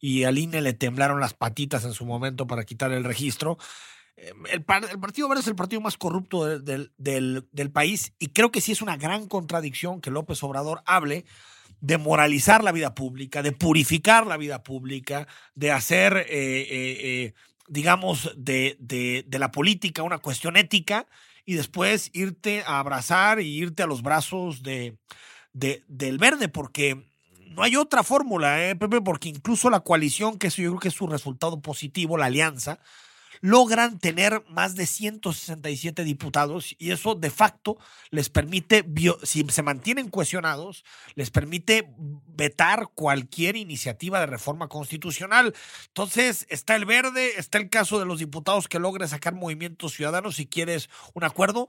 y 0.00 0.24
al 0.24 0.38
INE 0.38 0.60
le 0.60 0.72
temblaron 0.74 1.18
las 1.18 1.34
patitas 1.34 1.84
en 1.84 1.94
su 1.94 2.04
momento 2.06 2.46
para 2.46 2.64
quitar 2.64 2.92
el 2.92 3.04
registro. 3.04 3.58
El, 4.16 4.34
el 4.50 4.64
Partido 5.00 5.28
Verde 5.28 5.40
es 5.42 5.48
el 5.48 5.56
partido 5.56 5.80
más 5.80 5.96
corrupto 5.96 6.44
de- 6.58 6.88
del, 6.96 7.70
país 7.72 8.12
y 8.18 8.28
creo 8.28 8.52
que 8.52 8.60
sí 8.60 8.72
es 8.72 8.80
una 8.82 8.96
gran 8.96 9.26
contradicción 9.26 10.00
que 10.00 10.10
López 10.10 10.42
Obrador 10.42 10.82
hable 10.86 11.24
de 11.80 11.98
moralizar 11.98 12.62
la 12.62 12.72
vida 12.72 12.94
pública, 12.94 13.42
de 13.42 13.52
purificar 13.52 14.26
la 14.26 14.36
vida 14.36 14.62
pública, 14.62 15.26
de 15.54 15.72
hacer, 15.72 16.16
eh, 16.16 16.26
eh, 16.30 16.66
eh, 16.70 17.34
digamos, 17.68 18.32
de, 18.36 18.76
de- 18.78 19.24
la 19.38 19.50
política 19.50 20.02
una 20.02 20.18
cuestión 20.18 20.56
ética 20.56 21.06
y 21.44 21.54
después 21.54 22.10
irte 22.14 22.62
a 22.66 22.78
abrazar 22.78 23.40
y 23.40 23.48
irte 23.58 23.82
a 23.82 23.86
los 23.86 24.02
brazos 24.02 24.62
de, 24.62 24.96
de- 25.52 25.82
del 25.88 26.18
verde, 26.18 26.48
porque 26.48 27.04
no 27.50 27.62
hay 27.62 27.76
otra 27.76 28.02
fórmula, 28.02 28.68
¿eh, 28.70 28.76
Pepe? 28.76 29.00
Porque 29.02 29.28
incluso 29.28 29.68
la 29.70 29.80
coalición, 29.80 30.38
que 30.38 30.46
eso 30.46 30.62
yo 30.62 30.70
creo 30.70 30.80
que 30.80 30.88
es 30.88 30.94
su 30.94 31.06
resultado 31.06 31.60
positivo, 31.60 32.16
la 32.16 32.26
alianza, 32.26 32.78
logran 33.44 33.98
tener 33.98 34.42
más 34.48 34.74
de 34.74 34.86
167 34.86 36.02
diputados 36.02 36.74
y 36.78 36.92
eso 36.92 37.14
de 37.14 37.28
facto 37.28 37.76
les 38.08 38.30
permite, 38.30 38.86
si 39.22 39.44
se 39.50 39.62
mantienen 39.62 40.08
cohesionados, 40.08 40.82
les 41.14 41.30
permite 41.30 41.92
vetar 42.26 42.88
cualquier 42.94 43.56
iniciativa 43.56 44.18
de 44.18 44.24
reforma 44.24 44.68
constitucional. 44.68 45.54
Entonces, 45.88 46.46
está 46.48 46.74
el 46.74 46.86
verde, 46.86 47.32
está 47.36 47.58
el 47.58 47.68
caso 47.68 47.98
de 47.98 48.06
los 48.06 48.18
diputados 48.18 48.66
que 48.66 48.78
logre 48.78 49.06
sacar 49.08 49.34
movimientos 49.34 49.92
ciudadanos 49.92 50.36
si 50.36 50.46
quieres 50.46 50.88
un 51.12 51.24
acuerdo, 51.24 51.68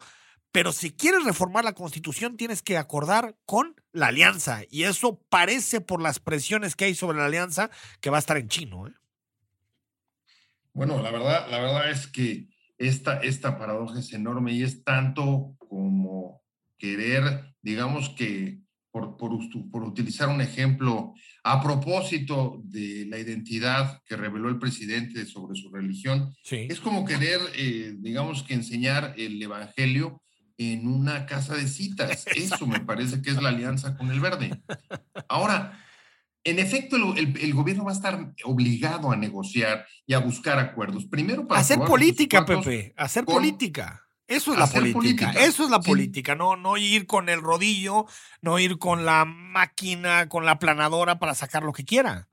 pero 0.54 0.72
si 0.72 0.92
quieres 0.92 1.26
reformar 1.26 1.66
la 1.66 1.74
constitución 1.74 2.38
tienes 2.38 2.62
que 2.62 2.78
acordar 2.78 3.36
con 3.46 3.76
la 3.92 4.08
alianza 4.08 4.62
y 4.70 4.84
eso 4.84 5.20
parece 5.28 5.82
por 5.82 6.02
las 6.02 6.20
presiones 6.20 6.78
que 6.78 6.86
hay 6.86 6.96
sobre 6.96 7.18
la 7.18 7.26
alianza 7.26 7.70
que 8.00 8.10
va 8.10 8.16
a 8.16 8.20
estar 8.20 8.38
en 8.38 8.48
chino. 8.48 8.88
¿eh? 8.88 8.94
Bueno, 10.76 11.02
la 11.02 11.10
verdad, 11.10 11.48
la 11.50 11.60
verdad 11.60 11.90
es 11.90 12.06
que 12.06 12.50
esta, 12.78 13.22
esta 13.22 13.58
paradoja 13.58 13.98
es 14.00 14.12
enorme 14.12 14.52
y 14.52 14.62
es 14.62 14.84
tanto 14.84 15.56
como 15.58 16.44
querer, 16.78 17.56
digamos 17.62 18.10
que, 18.10 18.60
por, 18.92 19.16
por, 19.16 19.32
por 19.72 19.84
utilizar 19.84 20.28
un 20.28 20.42
ejemplo, 20.42 21.14
a 21.46 21.62
propósito 21.64 22.62
de 22.66 23.06
la 23.08 23.18
identidad 23.20 24.02
que 24.06 24.18
reveló 24.18 24.50
el 24.50 24.60
presidente 24.60 25.26
sobre 25.26 25.56
su 25.56 25.70
religión, 25.70 26.34
Sí. 26.44 26.68
es 26.70 26.82
como 26.82 27.06
querer, 27.06 27.40
eh, 27.56 27.96
digamos 27.98 28.44
que 28.44 28.54
enseñar 28.54 29.14
el 29.18 29.42
evangelio 29.42 30.22
en 30.58 30.88
una 30.88 31.26
casa 31.26 31.56
de 31.56 31.68
citas. 31.70 32.26
Eso 32.36 32.68
me 32.68 32.82
parece 32.82 33.22
que 33.22 33.30
es 33.30 33.42
la 33.42 33.50
alianza 33.50 33.96
con 33.96 34.12
el 34.12 34.20
verde. 34.20 34.62
Ahora, 35.30 35.85
en 36.46 36.60
efecto, 36.60 36.96
el, 36.96 37.18
el- 37.18 37.38
el 37.42 37.54
gobierno 37.54 37.84
va 37.84 37.92
a 37.92 37.96
estar 37.96 38.34
obligado 38.46 39.12
a 39.12 39.18
negociar 39.18 39.86
y 40.06 40.14
a 40.14 40.20
buscar 40.20 40.58
acuerdos. 40.60 41.06
Primero 41.06 41.46
para 41.48 41.60
Hacer 41.60 41.80
política, 41.80 42.46
Pepe, 42.46 42.94
hacer 42.96 43.26
con- 43.26 43.36
política. 43.36 44.02
Eso 44.28 44.54
es 44.54 44.58
la 44.60 44.66
política. 44.66 44.94
política, 44.98 45.32
Eso 45.34 45.66
es 45.66 45.70
la 45.70 45.82
sí. 45.82 45.88
política. 45.90 46.34
No, 46.36 46.56
no 46.56 46.78
ir 46.78 47.06
con 47.06 47.30
el 47.30 47.42
rodillo, 47.42 48.06
no 48.42 48.58
ir 48.58 48.80
con 48.80 49.06
la 49.06 49.24
máquina, 49.26 50.28
con 50.30 50.46
la 50.46 50.58
planadora 50.58 51.20
para 51.20 51.36
sacar 51.36 51.62
lo 51.64 51.74
que 51.74 51.84
quiera. 51.86 52.28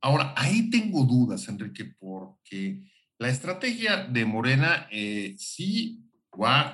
Ahora, 0.00 0.34
ahí 0.36 0.70
tengo 0.70 1.04
dudas, 1.04 1.48
Enrique, 1.48 1.84
porque 1.98 2.80
la 3.18 3.28
estrategia 3.28 4.04
de 4.04 4.24
Morena 4.24 4.86
eh, 4.90 5.34
sí 5.38 6.03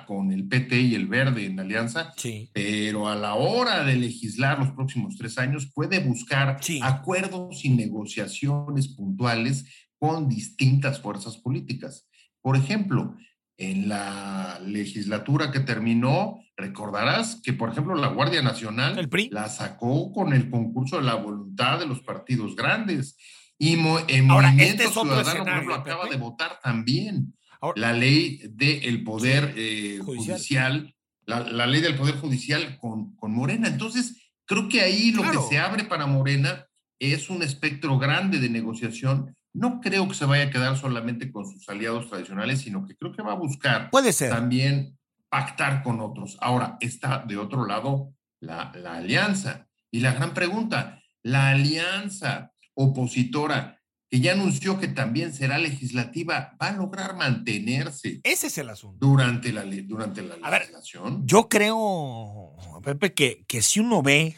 con 0.07 0.31
el 0.31 0.47
PT 0.47 0.81
y 0.81 0.95
el 0.95 1.07
verde 1.07 1.45
en 1.45 1.59
alianza, 1.59 2.13
Sí. 2.17 2.49
pero 2.53 3.07
a 3.07 3.15
la 3.15 3.35
hora 3.35 3.83
de 3.83 3.95
legislar 3.95 4.59
los 4.59 4.71
próximos 4.71 5.17
tres 5.17 5.37
años 5.37 5.71
puede 5.73 5.99
buscar 5.99 6.57
Sí. 6.61 6.79
acuerdos 6.83 7.63
y 7.63 7.69
negociaciones 7.69 8.87
puntuales 8.89 9.65
con 9.99 10.27
distintas 10.27 10.99
fuerzas 10.99 11.37
políticas. 11.37 12.07
Por 12.41 12.57
ejemplo, 12.57 13.15
en 13.57 13.87
la 13.87 14.59
legislatura 14.65 15.51
que 15.51 15.59
terminó, 15.59 16.39
recordarás 16.57 17.39
que, 17.43 17.53
por 17.53 17.69
ejemplo, 17.69 17.93
la 17.95 18.07
Guardia 18.07 18.41
Nacional 18.41 18.97
El 18.97 19.09
PRI. 19.09 19.29
la 19.31 19.47
sacó 19.49 20.11
con 20.11 20.33
el 20.33 20.49
concurso 20.49 20.97
de 20.97 21.03
la 21.03 21.15
voluntad 21.15 21.79
de 21.79 21.85
los 21.85 22.01
partidos 22.01 22.55
grandes. 22.55 23.15
Y 23.59 23.73
en 23.73 24.31
Ahora, 24.31 24.47
Movimiento 24.51 24.83
este 24.83 24.83
es 24.85 24.91
Ciudadano, 24.93 25.43
por 25.43 25.49
ejemplo, 25.53 25.75
acaba 25.75 26.09
de 26.09 26.17
votar 26.17 26.59
también 26.63 27.35
la 27.75 27.93
ley 27.93 28.41
del 28.49 29.03
poder 29.03 29.53
eh, 29.55 29.99
Judicial. 30.03 30.35
judicial, 30.37 30.95
la, 31.25 31.39
la 31.41 31.67
ley 31.67 31.81
del 31.81 31.95
poder 31.95 32.15
judicial 32.15 32.77
con, 32.79 33.15
con 33.15 33.33
Morena. 33.33 33.67
Entonces, 33.67 34.31
creo 34.45 34.67
que 34.67 34.81
ahí 34.81 35.11
lo 35.11 35.21
Claro. 35.21 35.41
que 35.41 35.47
se 35.47 35.59
abre 35.59 35.83
para 35.85 36.05
Morena 36.07 36.65
es 36.99 37.29
un 37.29 37.41
espectro 37.43 37.97
grande 37.99 38.39
de 38.39 38.49
negociación. 38.49 39.35
No 39.53 39.81
creo 39.81 40.07
que 40.07 40.13
se 40.15 40.25
vaya 40.25 40.45
a 40.45 40.49
quedar 40.49 40.77
solamente 40.77 41.31
con 41.31 41.45
sus 41.45 41.67
aliados 41.69 42.09
tradicionales, 42.09 42.61
sino 42.61 42.85
que 42.85 42.95
creo 42.95 43.11
que 43.11 43.21
va 43.21 43.33
a 43.33 43.35
buscar 43.35 43.89
Puede 43.89 44.13
ser. 44.13 44.29
también 44.31 44.97
pactar 45.29 45.83
con 45.83 45.99
otros. 46.01 46.37
Ahora, 46.41 46.77
está 46.79 47.23
de 47.27 47.37
otro 47.37 47.65
lado 47.65 48.13
la, 48.39 48.71
la 48.75 48.95
alianza. 48.97 49.67
Y 49.91 49.99
la 49.99 50.13
gran 50.13 50.33
pregunta, 50.33 51.01
la 51.23 51.49
alianza 51.49 52.51
opositora 52.73 53.80
que 54.11 54.19
ya 54.19 54.33
anunció 54.33 54.77
que 54.77 54.89
también 54.89 55.33
será 55.33 55.57
legislativa, 55.57 56.55
¿va 56.61 56.67
a 56.67 56.73
lograr 56.73 57.15
mantenerse 57.15 58.19
Ese 58.23 58.47
es 58.47 58.57
el 58.57 58.69
asunto. 58.69 58.97
durante 59.07 59.53
la, 59.53 59.63
durante 59.63 60.21
la 60.21 60.35
A 60.43 60.49
ver, 60.49 60.61
legislación? 60.61 61.25
Yo 61.25 61.47
creo, 61.47 62.55
Pepe, 62.83 63.13
que, 63.13 63.45
que 63.47 63.61
si 63.61 63.79
uno 63.79 64.03
ve 64.03 64.35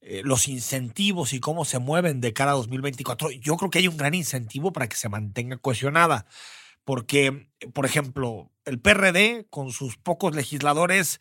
eh, 0.00 0.22
los 0.24 0.46
incentivos 0.46 1.32
y 1.32 1.40
cómo 1.40 1.64
se 1.64 1.80
mueven 1.80 2.20
de 2.20 2.32
cara 2.32 2.52
a 2.52 2.54
2024, 2.54 3.32
yo 3.32 3.56
creo 3.56 3.70
que 3.70 3.80
hay 3.80 3.88
un 3.88 3.96
gran 3.96 4.14
incentivo 4.14 4.72
para 4.72 4.88
que 4.88 4.96
se 4.96 5.08
mantenga 5.08 5.56
cohesionada. 5.56 6.26
Porque, 6.84 7.48
por 7.72 7.86
ejemplo, 7.86 8.52
el 8.64 8.78
PRD, 8.78 9.46
con 9.50 9.72
sus 9.72 9.96
pocos 9.96 10.36
legisladores, 10.36 11.20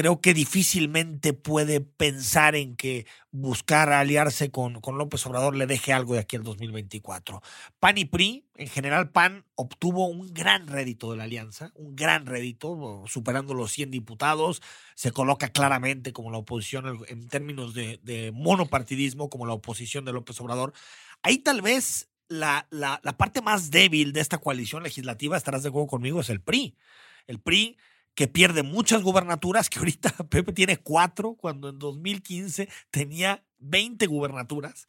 creo 0.00 0.22
que 0.22 0.32
difícilmente 0.32 1.34
puede 1.34 1.82
pensar 1.82 2.54
en 2.54 2.74
que 2.74 3.04
buscar 3.32 3.92
aliarse 3.92 4.50
con, 4.50 4.80
con 4.80 4.96
López 4.96 5.26
Obrador 5.26 5.54
le 5.54 5.66
deje 5.66 5.92
algo 5.92 6.14
de 6.14 6.20
aquí 6.20 6.36
al 6.36 6.42
2024. 6.42 7.42
PAN 7.78 7.98
y 7.98 8.06
PRI, 8.06 8.46
en 8.54 8.68
general 8.68 9.10
PAN 9.10 9.44
obtuvo 9.56 10.06
un 10.06 10.32
gran 10.32 10.68
rédito 10.68 11.10
de 11.10 11.18
la 11.18 11.24
alianza, 11.24 11.70
un 11.74 11.96
gran 11.96 12.24
rédito, 12.24 13.04
superando 13.08 13.52
los 13.52 13.72
100 13.72 13.90
diputados, 13.90 14.62
se 14.94 15.12
coloca 15.12 15.50
claramente 15.50 16.14
como 16.14 16.30
la 16.30 16.38
oposición 16.38 17.04
en- 17.08 17.28
términos 17.28 17.74
de, 17.74 18.00
de 18.02 18.32
monopartidismo, 18.32 19.28
como 19.28 19.44
la 19.44 19.52
oposición 19.52 20.06
de 20.06 20.14
López 20.14 20.40
Obrador. 20.40 20.72
Ahí 21.22 21.36
tal 21.40 21.60
vez 21.60 22.08
la, 22.28 22.66
la, 22.70 23.00
la 23.04 23.18
parte 23.18 23.42
más 23.42 23.70
débil 23.70 24.14
de 24.14 24.20
esta 24.20 24.38
coalición 24.38 24.82
legislativa, 24.82 25.36
estarás 25.36 25.62
de 25.62 25.68
acuerdo 25.68 25.88
conmigo, 25.88 26.22
es 26.22 26.30
el 26.30 26.40
PRI. 26.40 26.74
El 27.26 27.38
PRI 27.38 27.76
que 28.14 28.28
pierde 28.28 28.62
muchas 28.62 29.02
gubernaturas, 29.02 29.70
que 29.70 29.78
ahorita 29.78 30.10
Pepe 30.30 30.52
tiene 30.52 30.76
cuatro, 30.76 31.34
cuando 31.34 31.68
en 31.68 31.78
2015 31.78 32.68
tenía 32.90 33.44
20 33.58 34.06
gubernaturas. 34.06 34.88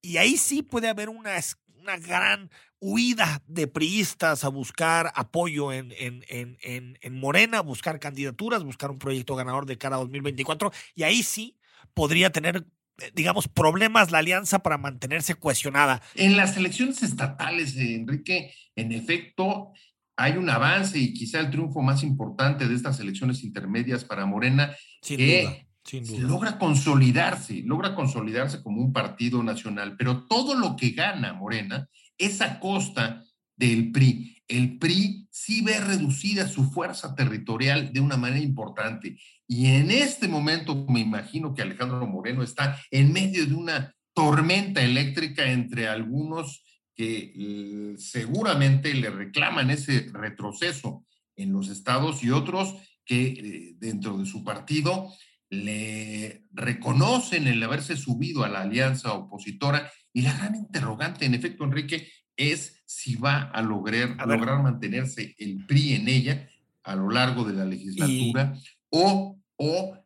Y 0.00 0.16
ahí 0.16 0.36
sí 0.36 0.62
puede 0.62 0.88
haber 0.88 1.08
una, 1.08 1.36
una 1.80 1.96
gran 1.96 2.50
huida 2.80 3.42
de 3.46 3.68
priistas 3.68 4.42
a 4.44 4.48
buscar 4.48 5.12
apoyo 5.14 5.72
en, 5.72 5.92
en, 5.98 6.24
en, 6.28 6.58
en, 6.62 6.98
en 7.00 7.20
Morena, 7.20 7.60
buscar 7.60 8.00
candidaturas, 8.00 8.64
buscar 8.64 8.90
un 8.90 8.98
proyecto 8.98 9.36
ganador 9.36 9.66
de 9.66 9.78
cara 9.78 9.96
a 9.96 10.00
2024. 10.00 10.72
Y 10.96 11.04
ahí 11.04 11.22
sí 11.22 11.56
podría 11.94 12.30
tener, 12.30 12.66
eh, 13.00 13.10
digamos, 13.14 13.46
problemas 13.46 14.10
la 14.10 14.18
alianza 14.18 14.64
para 14.64 14.78
mantenerse 14.78 15.36
cohesionada. 15.36 16.02
En 16.16 16.36
las 16.36 16.56
elecciones 16.56 17.04
estatales, 17.04 17.76
Enrique, 17.76 18.52
en 18.74 18.90
efecto, 18.90 19.72
hay 20.22 20.36
un 20.36 20.48
avance 20.48 21.00
y 21.00 21.12
quizá 21.12 21.40
el 21.40 21.50
triunfo 21.50 21.82
más 21.82 22.04
importante 22.04 22.68
de 22.68 22.76
estas 22.76 23.00
elecciones 23.00 23.42
intermedias 23.42 24.04
para 24.04 24.24
Morena 24.24 24.70
Sin 25.02 25.16
¿Qué? 25.16 25.42
duda. 25.42 25.56
Sin 25.84 26.06
duda. 26.06 26.28
logra 26.28 26.58
consolidarse, 26.58 27.62
logra 27.64 27.96
consolidarse 27.96 28.62
como 28.62 28.80
un 28.80 28.92
partido 28.92 29.42
nacional, 29.42 29.96
pero 29.98 30.24
todo 30.26 30.54
lo 30.54 30.76
que 30.76 30.90
gana 30.90 31.32
Morena 31.32 31.88
es 32.16 32.40
a 32.40 32.60
costa 32.60 33.24
del 33.56 33.90
PRI. 33.90 34.36
El 34.46 34.78
PRI 34.78 35.26
sí 35.28 35.60
ve 35.62 35.80
reducida 35.80 36.46
su 36.46 36.70
fuerza 36.70 37.16
territorial 37.16 37.92
de 37.92 37.98
una 37.98 38.16
manera 38.16 38.44
importante. 38.44 39.18
Y 39.48 39.66
en 39.66 39.90
este 39.90 40.28
momento 40.28 40.86
me 40.88 41.00
imagino 41.00 41.52
que 41.52 41.62
Alejandro 41.62 42.06
Moreno 42.06 42.44
está 42.44 42.78
en 42.92 43.12
medio 43.12 43.44
de 43.44 43.54
una 43.54 43.92
tormenta 44.14 44.82
eléctrica 44.82 45.50
entre 45.50 45.88
algunos 45.88 46.62
que 46.94 47.94
seguramente 47.98 48.94
le 48.94 49.10
reclaman 49.10 49.70
ese 49.70 50.10
retroceso 50.12 51.06
en 51.36 51.52
los 51.52 51.68
estados 51.68 52.22
y 52.22 52.30
otros 52.30 52.74
que 53.04 53.22
eh, 53.24 53.74
dentro 53.78 54.18
de 54.18 54.26
su 54.26 54.44
partido 54.44 55.12
le 55.50 56.46
reconocen 56.52 57.46
el 57.46 57.62
haberse 57.62 57.96
subido 57.96 58.44
a 58.44 58.48
la 58.48 58.62
alianza 58.62 59.12
opositora. 59.12 59.90
Y 60.12 60.22
la 60.22 60.36
gran 60.36 60.54
interrogante, 60.54 61.24
en 61.24 61.34
efecto, 61.34 61.64
Enrique, 61.64 62.08
es 62.36 62.82
si 62.86 63.16
va 63.16 63.42
a 63.42 63.62
lograr, 63.62 64.16
A 64.18 64.26
lograr 64.26 64.62
mantenerse 64.62 65.34
el 65.38 65.64
PRI 65.66 65.94
en 65.94 66.08
ella 66.08 66.48
a 66.82 66.96
lo 66.96 67.10
largo 67.10 67.44
de 67.44 67.54
la 67.54 67.64
legislatura 67.64 68.54
o, 68.90 69.38
o 69.56 69.98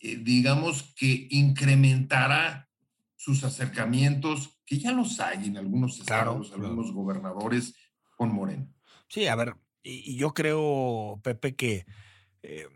eh, 0.00 0.16
digamos 0.16 0.94
que 0.94 1.28
incrementará 1.30 2.68
sus 3.16 3.44
acercamientos, 3.44 4.55
que 4.66 4.78
ya 4.78 4.92
los 4.92 5.20
hay 5.20 5.46
en 5.46 5.56
algunos 5.56 6.00
estados, 6.00 6.48
claro. 6.48 6.66
algunos 6.66 6.92
gobernadores 6.92 7.74
con 8.16 8.34
Moreno. 8.34 8.68
Sí, 9.08 9.26
a 9.26 9.36
ver, 9.36 9.54
y, 9.82 10.12
y 10.12 10.16
yo 10.16 10.34
creo, 10.34 11.20
Pepe, 11.22 11.54
que 11.54 11.86
eh, 12.42 12.66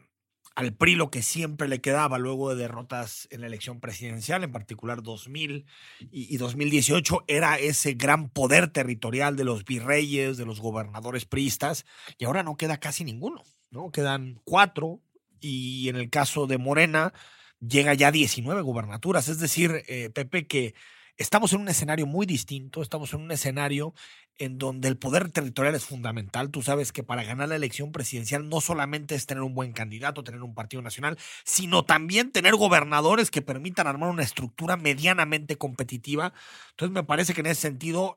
al 0.55 0.75
PRI 0.75 0.95
lo 0.95 1.11
que 1.11 1.23
siempre 1.23 1.69
le 1.69 1.81
quedaba 1.81 2.19
luego 2.19 2.55
de 2.55 2.63
derrotas 2.63 3.27
en 3.31 3.41
la 3.41 3.47
elección 3.47 3.81
presidencial, 3.81 4.45
en 4.45 4.53
particular 4.53 5.03
2000 5.03 5.67
y, 6.11 6.35
y 6.35 6.37
2018, 6.37 7.25
era 7.27 7.59
ese 7.59 7.95
gran 7.95 8.29
poder 8.29 8.69
territorial 8.69 9.37
de 9.37 9.45
los 9.45 9.65
virreyes, 9.65 10.37
de 10.37 10.47
los 10.47 10.61
gobernadores 10.61 11.25
priistas, 11.25 11.87
y 12.19 12.25
ahora 12.25 12.43
no 12.43 12.57
queda 12.57 12.79
casi 12.79 13.05
ninguno, 13.05 13.43
¿no? 13.71 13.91
Quedan 13.91 14.41
cuatro, 14.45 15.01
y 15.41 15.89
en 15.89 15.97
el 15.97 16.11
caso 16.11 16.47
de 16.47 16.59
Morena 16.59 17.13
llega 17.61 17.95
ya 17.95 18.09
a 18.09 18.13
19 18.13 18.63
gubernaturas, 18.63 19.29
es 19.29 19.39
decir, 19.39 19.83
eh, 19.89 20.11
Pepe, 20.11 20.47
que 20.47 20.75
estamos 21.21 21.53
en 21.53 21.61
un 21.61 21.69
escenario 21.69 22.07
muy 22.07 22.25
distinto, 22.25 22.81
estamos 22.81 23.13
en 23.13 23.21
un 23.21 23.31
escenario 23.31 23.93
en 24.39 24.57
donde 24.57 24.89
el 24.89 24.97
poder 24.97 25.31
territorial 25.31 25.75
es 25.75 25.85
fundamental. 25.85 26.51
Tú 26.51 26.63
sabes 26.63 26.93
que 26.93 27.03
para 27.03 27.25
ganar 27.25 27.51
la 27.51 27.57
elección 27.57 27.93
presidencial 27.93 28.49
no 28.49 28.63
solamente 28.63 29.15
es 29.15 29.27
tener 29.27 29.43
un 29.43 29.55
buen 29.55 29.75
candidato, 29.75 30.25
tener 30.25 30.43
un 30.43 30.55
partido 30.55 30.81
nacional, 30.81 31.19
sino 31.45 31.85
también 31.85 32.33
tener 32.33 32.57
gobernadores 32.57 33.31
que 33.31 33.43
permitan 33.43 33.87
armar 33.87 34.09
una 34.09 34.23
estructura 34.23 34.79
medianamente 34.79 35.57
competitiva. 35.57 36.33
Entonces 36.71 36.95
me 36.95 37.05
parece 37.05 37.35
que 37.35 37.43
en 37.43 37.49
ese 37.49 37.61
sentido 37.61 38.17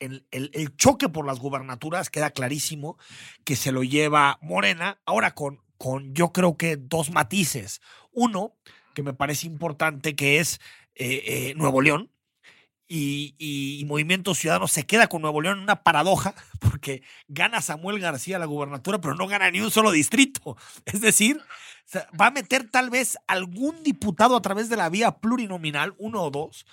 el, 0.00 0.26
el 0.30 0.76
choque 0.76 1.08
por 1.08 1.24
las 1.24 1.38
gubernaturas 1.38 2.10
queda 2.10 2.30
clarísimo 2.32 2.98
que 3.44 3.54
se 3.54 3.70
lo 3.70 3.84
lleva 3.84 4.40
Morena. 4.42 4.98
Ahora 5.06 5.36
con, 5.36 5.62
con 5.78 6.12
yo 6.14 6.32
creo 6.32 6.56
que 6.56 6.76
dos 6.76 7.12
matices. 7.12 7.80
Uno, 8.10 8.56
que 8.92 9.04
me 9.04 9.14
parece 9.14 9.46
importante, 9.46 10.16
que 10.16 10.40
es 10.40 10.58
eh, 10.96 11.22
eh, 11.26 11.54
Nuevo 11.56 11.80
León 11.82 12.10
y, 12.88 13.34
y, 13.38 13.84
Movimiento 13.84 14.34
Ciudadano 14.34 14.68
se 14.68 14.86
queda 14.86 15.08
con 15.08 15.22
Nuevo 15.22 15.40
León 15.40 15.58
en 15.58 15.64
una 15.64 15.82
paradoja 15.82 16.34
porque 16.60 17.02
gana 17.28 17.60
Samuel 17.60 17.98
García 18.00 18.38
la 18.38 18.46
gubernatura, 18.46 19.00
pero 19.00 19.14
no 19.14 19.26
gana 19.26 19.50
ni 19.50 19.60
un 19.60 19.70
solo 19.70 19.90
distrito. 19.90 20.56
Es 20.86 21.00
decir, 21.00 21.40
va 22.20 22.28
a 22.28 22.30
meter 22.30 22.70
tal 22.70 22.90
vez 22.90 23.18
algún 23.26 23.82
diputado 23.82 24.36
a 24.36 24.42
través 24.42 24.68
de 24.68 24.76
la 24.76 24.88
vía 24.88 25.12
plurinominal, 25.18 25.94
uno 25.98 26.22
o 26.22 26.30
dos, 26.30 26.66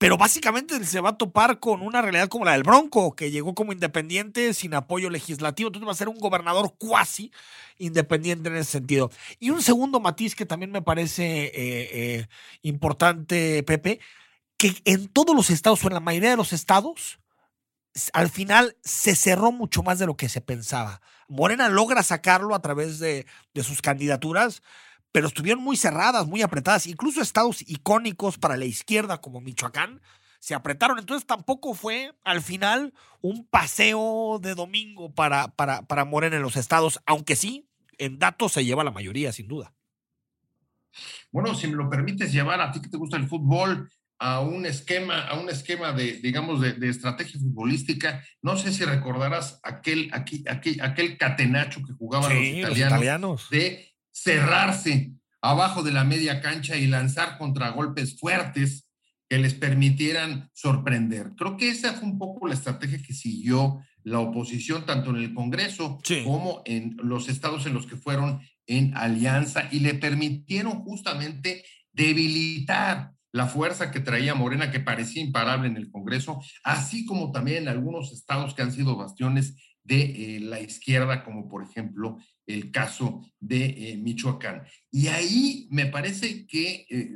pero 0.00 0.16
básicamente 0.16 0.82
se 0.86 1.00
va 1.02 1.10
a 1.10 1.18
topar 1.18 1.60
con 1.60 1.82
una 1.82 2.00
realidad 2.00 2.28
como 2.28 2.46
la 2.46 2.52
del 2.52 2.62
Bronco, 2.62 3.14
que 3.14 3.30
llegó 3.30 3.54
como 3.54 3.74
independiente 3.74 4.54
sin 4.54 4.72
apoyo 4.72 5.10
legislativo, 5.10 5.68
entonces 5.68 5.86
va 5.86 5.92
a 5.92 5.94
ser 5.94 6.08
un 6.08 6.18
gobernador 6.18 6.74
cuasi 6.78 7.30
independiente 7.76 8.48
en 8.48 8.56
ese 8.56 8.70
sentido. 8.70 9.10
Y 9.38 9.50
un 9.50 9.60
segundo 9.60 10.00
matiz 10.00 10.34
que 10.34 10.46
también 10.46 10.72
me 10.72 10.80
parece 10.80 11.48
eh, 11.48 11.52
eh, 11.54 12.28
importante, 12.62 13.62
Pepe, 13.62 14.00
que 14.56 14.74
en 14.86 15.06
todos 15.08 15.36
los 15.36 15.50
estados 15.50 15.84
o 15.84 15.88
en 15.88 15.92
la 15.92 16.00
mayoría 16.00 16.30
de 16.30 16.38
los 16.38 16.54
estados, 16.54 17.20
al 18.14 18.30
final 18.30 18.78
se 18.82 19.14
cerró 19.14 19.52
mucho 19.52 19.82
más 19.82 19.98
de 19.98 20.06
lo 20.06 20.16
que 20.16 20.30
se 20.30 20.40
pensaba. 20.40 21.02
Morena 21.28 21.68
logra 21.68 22.02
sacarlo 22.02 22.54
a 22.54 22.62
través 22.62 23.00
de, 23.00 23.26
de 23.52 23.62
sus 23.62 23.82
candidaturas, 23.82 24.62
pero 25.12 25.26
estuvieron 25.26 25.62
muy 25.62 25.76
cerradas, 25.76 26.26
muy 26.26 26.42
apretadas. 26.42 26.86
Incluso 26.86 27.20
estados 27.20 27.62
icónicos 27.68 28.38
para 28.38 28.56
la 28.56 28.64
izquierda 28.64 29.20
como 29.20 29.40
Michoacán 29.40 30.00
se 30.38 30.54
apretaron. 30.54 30.98
Entonces 30.98 31.26
tampoco 31.26 31.74
fue 31.74 32.14
al 32.24 32.42
final 32.42 32.94
un 33.20 33.46
paseo 33.46 34.38
de 34.40 34.54
domingo 34.54 35.12
para, 35.14 35.48
para, 35.48 35.82
para 35.82 36.04
Morena 36.04 36.36
en 36.36 36.42
los 36.42 36.56
estados, 36.56 37.00
aunque 37.06 37.36
sí, 37.36 37.68
en 37.98 38.18
datos 38.18 38.52
se 38.52 38.64
lleva 38.64 38.84
la 38.84 38.90
mayoría, 38.90 39.32
sin 39.32 39.48
duda. 39.48 39.74
Bueno, 41.30 41.54
si 41.54 41.68
me 41.68 41.74
lo 41.74 41.88
permites 41.88 42.32
llevar 42.32 42.60
a 42.60 42.72
ti 42.72 42.80
que 42.80 42.88
te 42.88 42.96
gusta 42.96 43.16
el 43.16 43.28
fútbol, 43.28 43.88
a 44.20 44.40
un 44.40 44.66
esquema, 44.66 45.22
a 45.22 45.40
un 45.40 45.48
esquema 45.48 45.92
de, 45.92 46.18
digamos, 46.18 46.60
de, 46.60 46.74
de, 46.74 46.90
estrategia 46.90 47.40
futbolística. 47.40 48.22
No 48.42 48.54
sé 48.56 48.70
si 48.70 48.84
recordarás 48.84 49.60
aquel, 49.62 50.10
aquí, 50.12 50.44
aquel, 50.46 50.78
aquel 50.82 51.16
catenacho 51.16 51.80
que 51.86 51.94
jugaban 51.94 52.30
sí, 52.30 52.60
los, 52.60 52.76
italianos, 52.76 52.78
los 52.78 52.78
italianos 52.78 53.50
de 53.50 53.89
cerrarse 54.12 55.12
abajo 55.40 55.82
de 55.82 55.92
la 55.92 56.04
media 56.04 56.40
cancha 56.40 56.76
y 56.76 56.86
lanzar 56.86 57.38
contragolpes 57.38 58.18
fuertes 58.18 58.86
que 59.28 59.38
les 59.38 59.54
permitieran 59.54 60.50
sorprender. 60.52 61.32
Creo 61.36 61.56
que 61.56 61.70
esa 61.70 61.92
fue 61.94 62.08
un 62.08 62.18
poco 62.18 62.48
la 62.48 62.54
estrategia 62.54 63.00
que 63.00 63.14
siguió 63.14 63.80
la 64.02 64.18
oposición, 64.18 64.86
tanto 64.86 65.10
en 65.10 65.16
el 65.16 65.34
Congreso 65.34 66.00
sí. 66.02 66.22
como 66.24 66.62
en 66.64 66.96
los 67.02 67.28
estados 67.28 67.66
en 67.66 67.74
los 67.74 67.86
que 67.86 67.96
fueron 67.96 68.40
en 68.66 68.96
alianza 68.96 69.68
y 69.70 69.80
le 69.80 69.94
permitieron 69.94 70.82
justamente 70.82 71.64
debilitar 71.92 73.12
la 73.32 73.46
fuerza 73.46 73.90
que 73.90 74.00
traía 74.00 74.34
Morena, 74.34 74.70
que 74.70 74.80
parecía 74.80 75.22
imparable 75.22 75.68
en 75.68 75.76
el 75.76 75.90
Congreso, 75.90 76.40
así 76.64 77.06
como 77.06 77.30
también 77.30 77.64
en 77.64 77.68
algunos 77.68 78.12
estados 78.12 78.54
que 78.54 78.62
han 78.62 78.72
sido 78.72 78.96
bastiones 78.96 79.54
de 79.84 80.36
eh, 80.36 80.40
la 80.40 80.60
izquierda, 80.60 81.24
como 81.24 81.48
por 81.48 81.62
ejemplo 81.62 82.18
el 82.50 82.70
caso 82.70 83.26
de 83.38 83.64
eh, 83.64 83.96
Michoacán. 83.96 84.62
Y 84.90 85.08
ahí 85.08 85.68
me 85.70 85.86
parece 85.86 86.46
que 86.46 86.86
eh, 86.88 87.10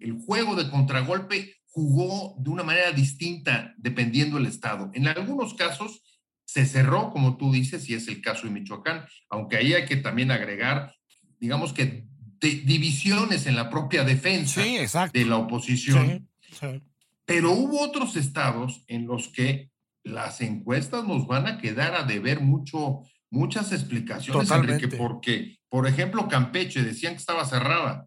el, 0.00 0.18
juego 0.18 0.54
de 0.54 0.70
contragolpe 0.70 1.56
jugó 1.66 2.36
de 2.38 2.50
una 2.50 2.62
manera 2.62 2.92
distinta 2.92 3.74
dependiendo 3.78 4.36
del 4.36 4.46
estado. 4.46 4.90
En 4.94 5.08
algunos 5.08 5.54
casos 5.54 6.02
se 6.44 6.66
cerró, 6.66 7.10
como 7.10 7.36
tú 7.36 7.52
dices, 7.52 7.88
y 7.88 7.94
es 7.94 8.08
el 8.08 8.20
caso 8.20 8.46
de 8.46 8.52
Michoacán, 8.52 9.06
aunque 9.30 9.56
ahí 9.56 9.72
hay 9.72 9.86
que 9.86 9.96
también 9.96 10.30
agregar, 10.30 10.94
digamos 11.38 11.72
que 11.72 12.06
de 12.40 12.50
divisiones 12.64 13.46
en 13.46 13.56
la 13.56 13.70
propia 13.70 14.04
defensa 14.04 14.62
sí, 14.62 14.76
de 15.12 15.24
la 15.24 15.36
oposición. 15.36 16.28
Sí, 16.40 16.56
sí. 16.60 16.82
Pero 17.24 17.52
hubo 17.52 17.80
otros 17.80 18.16
estados 18.16 18.84
en 18.88 19.06
los 19.06 19.28
que 19.28 19.70
las 20.04 20.40
encuestas 20.40 21.06
nos 21.06 21.26
van 21.26 21.46
a 21.46 21.58
quedar 21.58 21.94
a 21.94 22.04
deber 22.04 22.40
mucho, 22.40 23.02
muchas 23.32 23.72
explicaciones, 23.72 24.48
Totalmente. 24.48 24.84
Enrique, 24.84 24.96
porque, 24.96 25.58
por 25.68 25.88
ejemplo, 25.88 26.28
Campeche 26.28 26.82
decían 26.82 27.14
que 27.14 27.20
estaba 27.20 27.44
cerrada. 27.46 28.06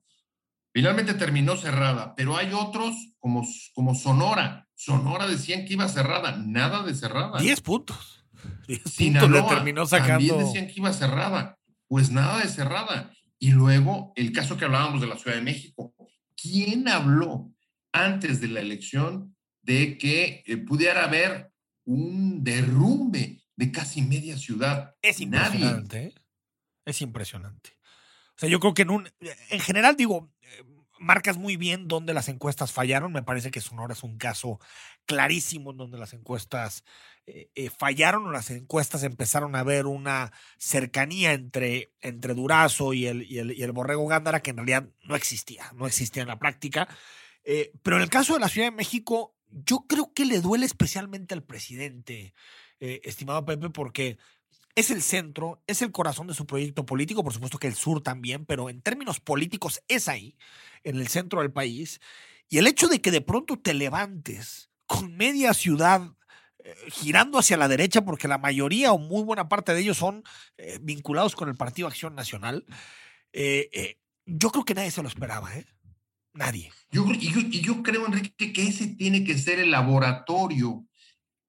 Finalmente 0.72 1.14
terminó 1.16 1.58
cerrada, 1.58 2.14
pero 2.16 2.38
hay 2.38 2.54
otros 2.54 2.96
como, 3.18 3.46
como 3.74 3.96
Sonora. 3.96 4.68
Sonora 4.76 5.28
decían 5.28 5.66
que 5.66 5.74
iba 5.74 5.88
cerrada, 5.88 6.38
nada 6.38 6.84
de 6.84 6.94
cerrada. 6.94 7.40
10 7.40 7.62
puntos. 7.62 8.26
10 8.68 8.84
Sinaloa, 8.84 9.28
puntos 9.28 9.50
le 9.50 9.56
terminó 9.56 9.86
sacando. 9.86 10.28
También 10.28 10.38
decían 10.38 10.68
que 10.68 10.74
iba 10.78 10.94
cerrada, 10.94 11.58
pues 11.88 12.12
nada 12.12 12.40
de 12.40 12.48
cerrada. 12.48 13.12
Y 13.40 13.52
luego 13.52 14.14
el 14.16 14.32
caso 14.32 14.58
que 14.58 14.66
hablábamos 14.66 15.02
de 15.02 15.08
la 15.08 15.18
Ciudad 15.18 15.38
de 15.38 15.44
México. 15.44 15.96
¿Quién 16.36 16.88
habló 16.88 17.52
antes 17.92 18.42
de 18.42 18.50
la 18.50 18.60
elección 18.60 19.36
de 19.64 19.98
que 19.98 20.44
eh, 20.46 20.58
pudiera 20.58 21.06
haber 21.06 21.52
un 21.86 22.44
derrumbe 22.44 23.45
de 23.56 23.72
casi 23.72 24.02
media 24.02 24.38
ciudad? 24.38 24.96
Es 25.02 25.20
impresionante. 25.20 26.04
¿eh? 26.04 26.16
Es 26.86 27.02
impresionante. 27.02 27.78
O 28.36 28.40
sea, 28.40 28.50
yo 28.50 28.60
creo 28.60 28.74
que 28.74 28.82
en 28.84 28.90
un. 28.90 29.10
En 29.50 29.60
general, 29.60 29.96
digo, 29.96 30.32
eh, 30.42 30.64
marcas 31.00 31.38
muy 31.38 31.58
bien 31.58 31.88
dónde 31.88 32.14
las 32.14 32.30
encuestas 32.30 32.72
fallaron. 32.72 33.12
Me 33.12 33.24
parece 33.24 33.52
que 33.52 33.62
Sonora 33.62 33.94
es 33.94 34.04
un 34.04 34.18
caso 34.18 34.60
clarísimo 35.06 35.72
en 35.72 35.78
donde 35.78 35.98
las 35.98 36.14
encuestas 36.14 36.84
eh, 37.28 37.50
eh, 37.56 37.70
fallaron 37.70 38.28
o 38.28 38.32
las 38.32 38.52
encuestas 38.52 39.04
empezaron 39.04 39.56
a 39.56 39.64
ver 39.64 39.88
una 39.88 40.32
cercanía 40.58 41.34
entre, 41.34 41.92
entre 42.02 42.36
Durazo 42.36 42.94
y 42.94 43.08
el, 43.08 43.24
y, 43.24 43.40
el, 43.40 43.52
y 43.52 43.64
el 43.64 43.72
Borrego 43.72 44.06
Gándara 44.08 44.42
que 44.42 44.52
en 44.52 44.58
realidad 44.58 44.90
no 45.04 45.16
existía, 45.16 45.72
no 45.76 45.88
existía 45.88 46.22
en 46.22 46.28
la 46.28 46.40
práctica. 46.40 46.88
Eh, 47.44 47.72
pero 47.84 47.96
en 47.98 48.04
el 48.04 48.10
caso 48.10 48.34
de 48.34 48.40
la 48.40 48.50
Ciudad 48.50 48.68
de 48.68 48.76
México, 48.76 49.36
yo 49.50 49.86
creo 49.88 50.14
que 50.14 50.26
le 50.26 50.42
duele 50.42 50.66
especialmente 50.66 51.34
al 51.34 51.44
presidente, 51.44 52.34
eh, 52.80 53.02
estimado 53.04 53.46
Pepe, 53.46 53.70
porque 53.70 54.18
es 54.76 54.92
el 54.92 55.02
centro, 55.02 55.62
es 55.68 55.82
el 55.82 55.92
corazón 55.92 56.28
de 56.28 56.34
su 56.34 56.46
proyecto 56.46 56.86
político, 56.86 57.24
por 57.24 57.34
supuesto 57.34 57.58
que 57.58 57.68
el 57.68 57.76
sur 57.76 58.02
también, 58.02 58.46
pero 58.46 58.70
en 58.70 58.82
términos 58.82 59.20
políticos 59.20 59.82
es 59.88 60.08
ahí, 60.08 60.38
en 60.84 60.98
el 60.98 61.08
centro 61.08 61.42
del 61.42 61.52
país. 61.52 62.02
Y 62.50 62.58
el 62.58 62.68
hecho 62.68 62.88
de 62.88 63.02
que 63.02 63.12
de 63.12 63.22
pronto 63.22 63.58
te 63.58 63.74
levantes 63.74 64.70
con 64.86 65.16
media 65.16 65.54
ciudad 65.54 66.12
eh, 66.64 66.76
girando 66.92 67.40
hacia 67.40 67.58
la 67.58 67.68
derecha, 67.68 68.04
porque 68.04 68.28
la 68.28 68.38
mayoría 68.38 68.92
o 68.92 68.98
muy 68.98 69.24
buena 69.24 69.48
parte 69.48 69.74
de 69.74 69.82
ellos 69.82 69.98
son 69.98 70.24
eh, 70.58 70.78
vinculados 70.82 71.36
con 71.36 71.50
el 71.50 71.56
Partido 71.56 71.88
Acción 71.88 72.16
Nacional, 72.16 72.66
yo 74.26 74.50
creo 74.50 74.64
que 74.64 74.74
nadie 74.74 74.92
se 74.92 75.02
lo 75.02 75.10
esperaba, 75.10 75.56
¿eh? 75.56 75.66
Nadie. 76.34 76.72
Yo, 76.92 77.06
y 77.10 77.62
yo 77.62 77.82
creo, 77.82 78.06
Enrique, 78.06 78.52
que 78.52 78.68
ese 78.68 78.88
tiene 78.88 79.24
que 79.24 79.38
ser 79.38 79.60
el 79.60 79.72
laboratorio 79.72 80.86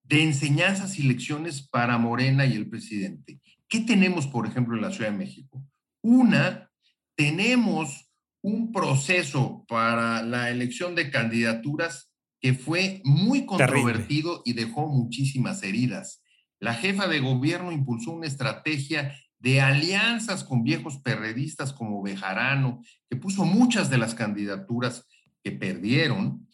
de 0.08 0.22
enseñanzas 0.22 0.98
y 0.98 1.02
lecciones 1.02 1.62
para 1.62 1.98
Morena 1.98 2.46
y 2.46 2.54
el 2.54 2.68
presidente. 2.68 3.40
¿Qué 3.68 3.80
tenemos, 3.80 4.26
por 4.26 4.46
ejemplo, 4.46 4.76
en 4.76 4.82
la 4.82 4.92
Ciudad 4.92 5.10
de 5.10 5.18
México? 5.18 5.64
Una 6.02 6.70
tenemos 7.16 8.10
un 8.42 8.70
proceso 8.70 9.64
para 9.66 10.22
la 10.22 10.50
elección 10.50 10.94
de 10.94 11.10
candidaturas 11.10 12.12
que 12.40 12.54
fue 12.54 13.00
muy 13.04 13.46
controvertido 13.46 14.42
y 14.44 14.52
dejó 14.52 14.86
muchísimas 14.86 15.62
heridas. 15.62 16.22
La 16.60 16.74
jefa 16.74 17.08
de 17.08 17.20
gobierno 17.20 17.72
impulsó 17.72 18.12
una 18.12 18.26
estrategia 18.26 19.12
de 19.38 19.60
alianzas 19.60 20.44
con 20.44 20.62
viejos 20.62 20.98
perredistas 20.98 21.72
como 21.72 22.02
Bejarano, 22.02 22.82
que 23.10 23.16
puso 23.16 23.44
muchas 23.44 23.90
de 23.90 23.98
las 23.98 24.14
candidaturas 24.14 25.06
que 25.42 25.52
perdieron, 25.52 26.46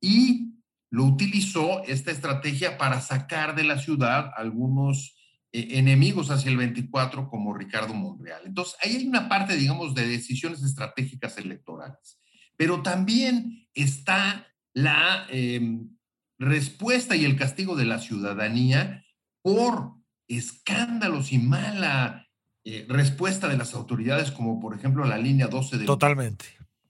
y 0.00 0.52
lo 0.92 1.04
utilizó 1.04 1.82
esta 1.84 2.10
estrategia 2.10 2.76
para 2.76 3.00
sacar 3.00 3.56
de 3.56 3.64
la 3.64 3.78
ciudad 3.78 4.30
algunos 4.36 5.16
eh, 5.50 5.78
enemigos 5.78 6.30
hacia 6.30 6.50
el 6.50 6.58
24 6.58 7.30
como 7.30 7.54
Ricardo 7.54 7.94
Monreal. 7.94 8.42
Entonces, 8.44 8.76
ahí 8.82 8.96
hay 8.96 9.08
una 9.08 9.26
parte, 9.26 9.56
digamos, 9.56 9.94
de 9.94 10.06
decisiones 10.06 10.62
estratégicas 10.62 11.38
electorales, 11.38 12.20
pero 12.58 12.82
también 12.82 13.66
está 13.72 14.46
la 14.74 15.26
em, 15.30 15.96
respuesta 16.38 17.16
y 17.16 17.24
el 17.24 17.36
castigo 17.36 17.74
de 17.74 17.86
la 17.86 17.98
ciudadanía 17.98 19.02
por 19.40 19.94
escándalos 20.28 21.32
y 21.32 21.38
mala 21.38 22.28
eh, 22.64 22.84
respuesta 22.86 23.48
de 23.48 23.56
las 23.56 23.72
autoridades, 23.72 24.30
como 24.30 24.60
por 24.60 24.76
ejemplo 24.76 25.06
la 25.06 25.16
línea 25.16 25.46
12 25.46 25.78
de... 25.78 25.86
Totalmente, 25.86 26.44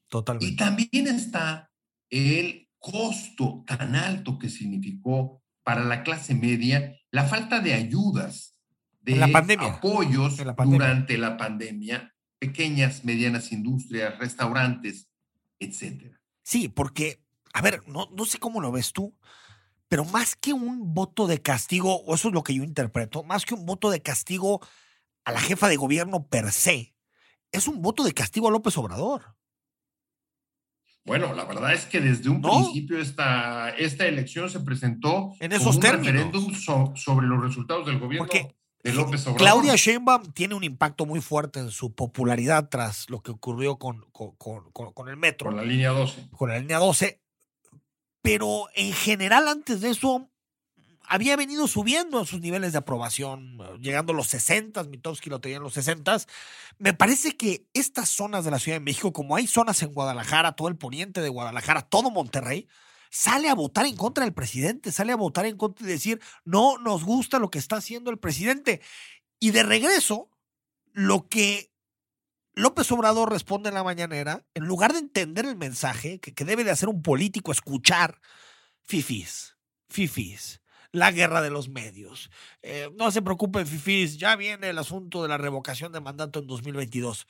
totalmente. 0.09 0.53
Y 0.53 0.57
también 0.57 1.07
está 1.07 1.71
el 2.11 2.62
costo 2.83 3.65
tan 3.67 3.95
alto 3.95 4.39
que 4.39 4.51
significó 4.51 5.41
para 5.63 5.85
la 5.85 6.03
clase 6.03 6.35
media 6.35 6.99
la 7.11 7.25
falta 7.25 7.61
de 7.61 7.75
ayudas, 7.75 8.57
de 9.01 9.17
la 9.17 9.29
pandemia. 9.29 9.75
apoyos 9.75 10.39
En 10.39 10.49
la 10.49 10.57
pandemia. 10.57 10.79
durante 10.79 11.19
la 11.19 11.37
pandemia, 11.37 12.15
pequeñas, 12.39 13.05
medianas 13.05 13.53
industrias, 13.53 14.19
restaurantes, 14.19 15.09
etcétera. 15.59 16.21
Sí, 16.43 16.69
porque, 16.69 17.23
a 17.53 17.63
ver, 17.63 17.87
no, 17.87 18.09
no 18.13 18.25
sé 18.25 18.39
cómo 18.39 18.61
lo 18.61 18.73
ves 18.73 18.93
tú, 18.93 19.17
pero 19.89 20.05
más 20.05 20.35
que 20.35 20.53
un 20.53 20.93
voto 20.95 21.27
de 21.27 21.41
castigo, 21.41 22.03
o 22.03 22.15
eso 22.15 22.29
es 22.29 22.35
lo 22.35 22.43
que 22.43 22.55
yo 22.55 22.65
interpreto, 22.65 23.23
más 23.23 23.45
que 23.45 23.55
un 23.55 23.65
voto 23.65 23.91
de 23.91 24.03
castigo 24.03 24.61
a 25.25 25.33
la 25.33 25.41
jefa 25.41 25.69
de 25.69 25.77
gobierno 25.77 26.27
per 26.27 26.51
se, 26.51 26.97
es 27.53 27.69
un 27.69 27.81
voto 27.83 28.03
de 28.03 28.13
castigo 28.13 28.49
a 28.49 28.51
López 28.51 28.77
Obrador. 28.79 29.37
Bueno, 31.05 31.33
la 31.35 31.45
verdad 31.45 31.73
es 31.75 31.85
que 31.87 32.01
desde 32.01 32.29
un 32.31 32.41
¿No? 32.41 32.51
principio 32.63 32.99
esta, 32.99 33.71
esta 33.71 34.07
elección 34.07 34.49
se 34.49 34.61
presentó 34.61 35.33
En 35.41 35.51
como 35.51 35.61
esos 35.63 35.75
un 35.77 35.83
términos. 35.83 36.07
referéndum 36.07 36.55
so- 36.55 36.93
sobre 36.95 37.27
los 37.27 37.43
resultados 37.43 37.87
del 37.87 37.99
gobierno 37.99 38.27
Porque 38.29 38.55
de 38.85 38.93
López 38.93 39.21
Obrador. 39.23 39.39
Claudia 39.39 39.75
Sheinbaum 39.77 40.33
tiene 40.33 40.55
un 40.55 40.63
impacto 40.65 41.05
muy 41.07 41.21
fuerte 41.21 41.59
en 41.61 41.71
su 41.71 41.93
popularidad 41.95 42.69
tras 42.69 43.11
lo 43.11 43.21
que 43.21 43.33
ocurrió 43.33 43.79
con- 43.79 44.05
con- 44.13 44.37
con 44.73 45.09
el 45.09 45.17
metro, 45.17 45.49
Con 45.49 45.57
la 45.57 45.65
línea 45.65 45.91
12. 45.91 46.29
con 46.37 46.49
la 46.51 46.59
línea 46.59 46.79
12, 46.79 47.21
pero 48.23 48.67
en 48.75 48.93
general 48.93 49.49
antes 49.49 49.81
de 49.81 49.91
eso 49.91 50.29
había 51.09 51.37
venido 51.37 51.67
subiendo 51.69 52.21
en 52.21 52.27
sus 52.27 52.41
niveles 52.41 52.73
de 52.73 52.79
aprobación, 52.79 53.59
llegando 53.81 54.13
a 54.13 54.17
los 54.17 54.29
60, 54.29 54.85
Mitowski 54.85 55.31
lo 55.31 55.41
tenía 55.41 55.59
en 55.59 55.63
los 55.63 55.75
60. 55.75 56.19
Me 56.79 56.95
parece 56.95 57.37
que 57.37 57.67
estas 57.75 58.09
zonas 58.09 58.45
de 58.45 58.51
la 58.51 58.59
Ciudad 58.59 58.77
de 58.77 58.85
México, 58.85 59.13
como 59.13 59.37
hay 59.37 59.47
zonas 59.47 59.83
en 59.83 59.93
Guadalajara, 59.93 60.53
todo 60.53 60.69
el 60.69 60.77
poniente 60.77 61.21
de 61.21 61.29
Guadalajara, 61.29 61.83
todo 61.83 62.11
Monterrey, 62.11 62.69
sale 63.11 63.49
a 63.51 63.55
votar 63.55 63.85
en 63.87 63.97
contra 63.97 64.25
del 64.25 64.33
presidente, 64.33 64.91
sale 64.91 65.13
a 65.13 65.17
votar 65.17 65.45
en 65.45 65.57
contra 65.57 65.87
y 65.87 65.91
decir, 65.91 66.21
no 66.45 66.79
nos 66.79 67.05
gusta 67.05 67.39
lo 67.39 67.51
que 67.51 67.59
está 67.59 67.77
haciendo 67.77 68.11
el 68.11 68.19
presidente. 68.19 68.81
Y 69.39 69.51
de 69.51 69.63
regreso, 69.63 70.31
lo 70.93 71.29
que 71.29 71.71
López 72.55 72.91
Obrador 72.91 73.31
responde 73.31 73.69
en 73.69 73.75
la 73.75 73.85
mañanera, 73.85 74.47
en 74.55 74.65
lugar 74.65 74.93
de 74.93 75.01
entender 75.01 75.45
el 75.45 75.57
mensaje 75.57 76.21
que, 76.21 76.33
que 76.33 76.45
debe 76.45 76.65
de 76.65 76.71
hacer 76.71 76.89
un 76.89 77.03
político, 77.03 77.53
escuchar, 77.53 78.21
fifis, 78.83 79.57
fifis, 79.89 80.62
la 80.93 81.11
guerra 81.11 81.43
de 81.43 81.51
los 81.51 81.69
medios. 81.69 82.31
Eh, 82.63 82.91
no 82.97 83.11
se 83.11 83.23
preocupen, 83.23 83.67
fifis, 83.67 84.19
ya 84.19 84.37
viene 84.37 84.69
el 84.69 84.79
asunto 84.79 85.23
de 85.23 85.29
la 85.29 85.39
revocación 85.39 85.91
de 85.93 86.01
mandato 86.01 86.39
en 86.39 86.47
2022. 86.47 87.27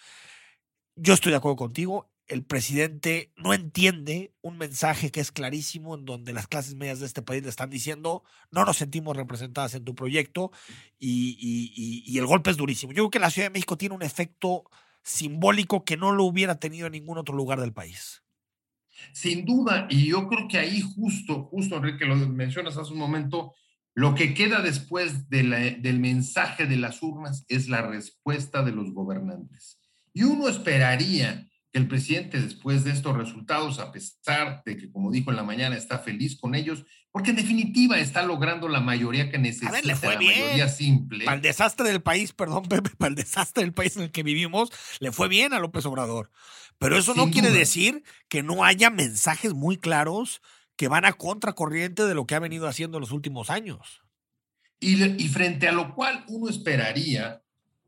Yo 0.96 1.14
estoy 1.14 1.30
de 1.30 1.38
acuerdo 1.38 1.56
contigo. 1.56 2.10
El 2.26 2.44
presidente 2.44 3.32
no 3.36 3.52
entiende 3.52 4.32
un 4.42 4.58
mensaje 4.58 5.10
que 5.10 5.20
es 5.20 5.32
clarísimo 5.32 5.94
en 5.94 6.04
donde 6.04 6.32
las 6.32 6.46
clases 6.46 6.74
medias 6.74 7.00
de 7.00 7.06
este 7.06 7.22
país 7.22 7.42
le 7.42 7.48
están 7.48 7.68
diciendo 7.68 8.22
no 8.50 8.64
nos 8.64 8.76
sentimos 8.76 9.16
representadas 9.16 9.74
en 9.74 9.84
tu 9.84 9.94
proyecto 9.94 10.50
y, 10.98 12.16
el 12.16 12.26
golpe 12.26 12.50
es 12.50 12.56
durísimo. 12.56 12.92
Yo 12.92 13.04
creo 13.04 13.10
que 13.10 13.18
la 13.18 13.30
Ciudad 13.30 13.46
de 13.46 13.52
México 13.52 13.76
tiene 13.76 13.94
un 13.94 14.02
efecto 14.02 14.64
simbólico 15.02 15.84
que 15.84 15.96
no 15.96 16.12
lo 16.12 16.24
hubiera 16.24 16.58
tenido 16.58 16.86
en 16.86 16.92
ningún 16.92 17.18
otro 17.18 17.34
lugar 17.34 17.60
del 17.60 17.72
país. 17.72 18.22
Sin 19.12 19.44
duda, 19.44 19.86
y 19.90 20.06
yo 20.06 20.28
creo 20.28 20.48
que 20.48 20.58
ahí 20.58 20.80
justo, 20.80 21.44
justo 21.44 21.76
Enrique, 21.76 22.04
lo 22.04 22.16
mencionas 22.16 22.76
hace 22.76 22.92
un 22.92 22.98
momento, 22.98 23.54
lo 23.94 24.14
que 24.14 24.34
queda 24.34 24.62
después 24.62 25.28
de 25.28 25.78
del 25.80 26.00
mensaje 26.00 26.66
de 26.66 26.76
las 26.76 27.02
urnas 27.02 27.44
es 27.48 27.68
la 27.68 27.82
respuesta 27.82 28.62
de 28.62 28.72
los 28.72 28.92
gobernantes. 28.92 29.78
Y 30.14 30.24
uno 30.24 30.48
esperaría 30.48 31.48
que 31.72 31.78
el 31.78 31.88
presidente, 31.88 32.40
después 32.40 32.84
de 32.84 32.90
estos 32.90 33.16
resultados, 33.16 33.78
a 33.78 33.90
pesar 33.92 34.62
de 34.64 34.76
que, 34.76 34.92
como 34.92 35.10
dijo 35.10 35.30
en 35.30 35.36
la 35.36 35.42
mañana, 35.42 35.76
está 35.76 35.98
feliz 35.98 36.38
con 36.38 36.54
ellos, 36.54 36.84
porque 37.10 37.30
en 37.30 37.36
definitiva 37.36 37.98
está 37.98 38.22
logrando 38.22 38.68
la 38.68 38.80
mayoría 38.80 39.30
que 39.30 39.38
necesita, 39.38 39.80
le 39.80 39.96
fue 39.96 40.14
la 40.14 40.18
bien. 40.18 40.40
mayoría 40.40 40.68
simple. 40.68 41.24
Para 41.24 41.36
el 41.36 41.42
desastre 41.42 41.88
del 41.88 42.02
país, 42.02 42.32
perdón, 42.32 42.64
Pepe, 42.68 42.90
para 42.90 43.08
el 43.08 43.14
desastre 43.14 43.62
del 43.64 43.72
país 43.72 43.96
en 43.96 44.02
el 44.02 44.10
que 44.10 44.22
vivimos, 44.22 44.70
le 45.00 45.12
fue 45.12 45.28
bien 45.28 45.54
a 45.54 45.58
López 45.60 45.86
Obrador. 45.86 46.30
Pero 46.78 46.98
eso 46.98 47.14
no 47.14 47.30
quiere 47.30 47.48
duda. 47.48 47.60
decir 47.60 48.02
que 48.28 48.42
no 48.42 48.64
haya 48.64 48.90
mensajes 48.90 49.54
muy 49.54 49.78
claros 49.78 50.42
que 50.76 50.88
van 50.88 51.04
a 51.04 51.12
contracorriente 51.12 52.04
de 52.04 52.14
lo 52.14 52.26
que 52.26 52.34
ha 52.34 52.40
venido 52.40 52.66
haciendo 52.66 52.98
en 52.98 53.02
los 53.02 53.12
últimos 53.12 53.50
años. 53.50 54.02
Y 54.80 55.28
frente 55.28 55.68
a 55.68 55.72
lo 55.72 55.94
cual 55.94 56.24
uno 56.28 56.50
esperaría 56.50 57.42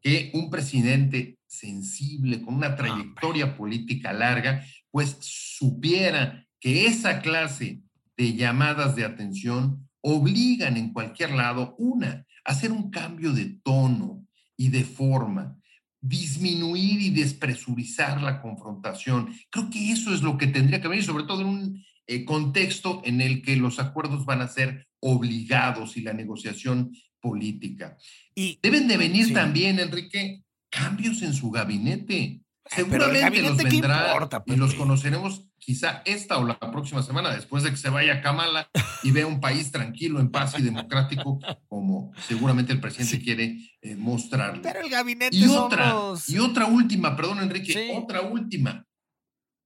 que 0.04 0.30
un 0.34 0.50
presidente 0.50 1.38
sensible, 1.46 2.42
con 2.42 2.54
una 2.54 2.76
trayectoria 2.76 3.56
política 3.56 4.12
larga, 4.12 4.62
pues 4.90 5.16
supiera 5.20 6.46
que 6.60 6.86
esa 6.86 7.22
clase 7.22 7.80
de 8.14 8.34
llamadas 8.34 8.96
de 8.96 9.06
atención 9.06 9.88
obligan 10.02 10.76
en 10.76 10.92
cualquier 10.92 11.30
lado, 11.30 11.74
una, 11.78 12.26
a 12.44 12.52
hacer 12.52 12.70
un 12.70 12.90
cambio 12.90 13.32
de 13.32 13.58
tono 13.62 14.26
y 14.58 14.68
de 14.68 14.84
forma, 14.84 15.56
disminuir 16.02 17.00
y 17.00 17.08
despresurizar 17.08 18.20
la 18.20 18.42
confrontación. 18.42 19.34
Creo 19.48 19.70
que 19.70 19.90
eso 19.90 20.12
es 20.12 20.20
lo 20.20 20.36
que 20.36 20.48
tendría 20.48 20.82
que 20.82 20.88
venir, 20.88 21.04
sobre 21.04 21.24
todo 21.24 21.40
en 21.40 21.48
un 21.48 21.84
eh, 22.06 22.26
contexto 22.26 23.00
en 23.06 23.22
el 23.22 23.40
que 23.40 23.56
los 23.56 23.78
acuerdos 23.78 24.26
van 24.26 24.42
a 24.42 24.48
ser 24.48 24.86
obligados 25.00 25.96
y 25.96 26.02
la 26.02 26.12
negociación 26.12 26.92
política. 27.28 27.96
Y 28.34 28.58
Deben 28.62 28.86
de 28.86 28.96
venir 28.98 29.26
Sí. 29.28 29.32
también, 29.32 29.80
Enrique, 29.80 30.42
cambios 30.70 31.22
en 31.22 31.32
su 31.32 31.50
gabinete. 31.50 32.40
Seguramente 32.66 33.20
gabinete, 33.20 33.48
los 33.48 33.58
¿qué 33.58 33.68
vendrá 33.68 34.12
importa, 34.12 34.42
y 34.46 34.56
los 34.56 34.74
conoceremos 34.74 35.46
quizá 35.58 36.02
esta 36.06 36.38
o 36.38 36.44
la 36.46 36.58
próxima 36.58 37.02
semana, 37.02 37.34
después 37.34 37.62
de 37.62 37.70
que 37.70 37.76
se 37.76 37.90
vaya 37.90 38.22
Kamala 38.22 38.68
y 39.02 39.10
vea 39.10 39.26
un 39.26 39.38
país 39.40 39.70
tranquilo, 39.70 40.18
en 40.20 40.30
paz 40.30 40.54
y 40.58 40.62
democrático, 40.62 41.38
como 41.68 42.12
seguramente 42.26 42.72
el 42.72 42.80
presidente 42.80 43.16
Sí. 43.18 43.22
quiere 43.22 43.58
eh, 43.82 43.96
mostrarle. 43.96 44.62
pero 44.62 44.80
el 44.80 44.88
gabinete 44.90 45.36
Y 45.36 45.46
otra, 45.46 45.94
y 46.26 46.38
otra 46.38 46.66
última, 46.66 47.14
perdón 47.16 47.38
Enrique, 47.42 47.72
Sí. 47.72 47.90
otra 47.94 48.22
última 48.22 48.86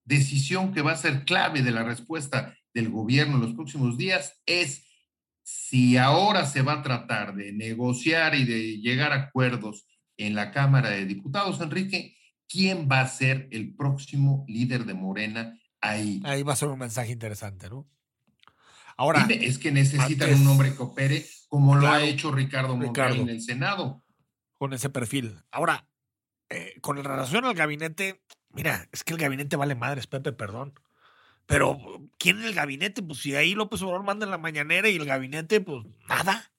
decisión 0.04 0.72
que 0.72 0.82
va 0.82 0.92
a 0.92 0.96
ser 0.96 1.24
clave 1.24 1.62
de 1.62 1.70
la 1.70 1.82
respuesta 1.84 2.54
del 2.74 2.88
gobierno 2.88 3.36
en 3.36 3.42
los 3.42 3.54
próximos 3.54 3.96
días 3.96 4.40
es 4.46 4.87
si 5.50 5.96
ahora 5.96 6.44
se 6.44 6.60
va 6.62 6.74
a 6.74 6.82
tratar 6.82 7.34
de 7.34 7.52
negociar 7.52 8.34
y 8.34 8.44
de 8.44 8.78
llegar 8.80 9.12
a 9.12 9.16
acuerdos 9.24 9.86
en 10.18 10.34
la 10.34 10.50
Cámara 10.50 10.90
de 10.90 11.06
Diputados, 11.06 11.60
Enrique, 11.62 12.16
¿quién 12.46 12.86
va 12.90 13.00
a 13.00 13.08
ser 13.08 13.48
el 13.50 13.74
próximo 13.74 14.44
líder 14.46 14.84
de 14.84 14.92
Morena 14.94 15.58
ahí? 15.80 16.20
Ahí 16.24 16.42
va 16.42 16.52
a 16.52 16.56
ser 16.56 16.68
un 16.68 16.78
mensaje 16.78 17.12
interesante, 17.12 17.70
¿no? 17.70 17.88
Ahora, 18.98 19.24
Dime, 19.26 19.46
es 19.46 19.58
que 19.58 19.70
necesitan 19.70 20.28
antes- 20.28 20.40
un 20.40 20.48
hombre 20.48 20.74
que 20.74 20.82
opere 20.82 21.24
como 21.48 21.76
lo 21.76 21.86
ha 21.88 22.02
hecho 22.02 22.30
Ricardo 22.30 22.76
Monreal 22.76 23.16
en 23.16 23.28
el 23.30 23.40
Senado. 23.40 24.04
con 24.58 24.72
ese 24.74 24.90
perfil. 24.90 25.38
Ahora, 25.52 25.88
eh, 26.50 26.74
con 26.80 26.96
relación 27.02 27.44
al 27.44 27.54
gabinete, 27.54 28.20
mira, 28.50 28.88
es 28.92 29.04
que 29.04 29.12
el 29.14 29.18
gabinete 29.20 29.54
vale 29.56 29.76
madres, 29.76 30.06
Pepe, 30.08 30.32
perdón. 30.32 30.74
Pero, 31.48 31.78
¿quién 32.18 32.38
en 32.40 32.44
el 32.44 32.54
gabinete? 32.54 33.02
Pues 33.02 33.20
si 33.20 33.34
ahí 33.34 33.54
López 33.54 33.82
Obrador 33.82 34.04
manda 34.04 34.26
en 34.26 34.30
la 34.30 34.38
mañanera 34.38 34.88
y 34.90 34.96
el 34.96 35.06
gabinete, 35.06 35.60
pues 35.62 35.84
nada. 36.08 36.52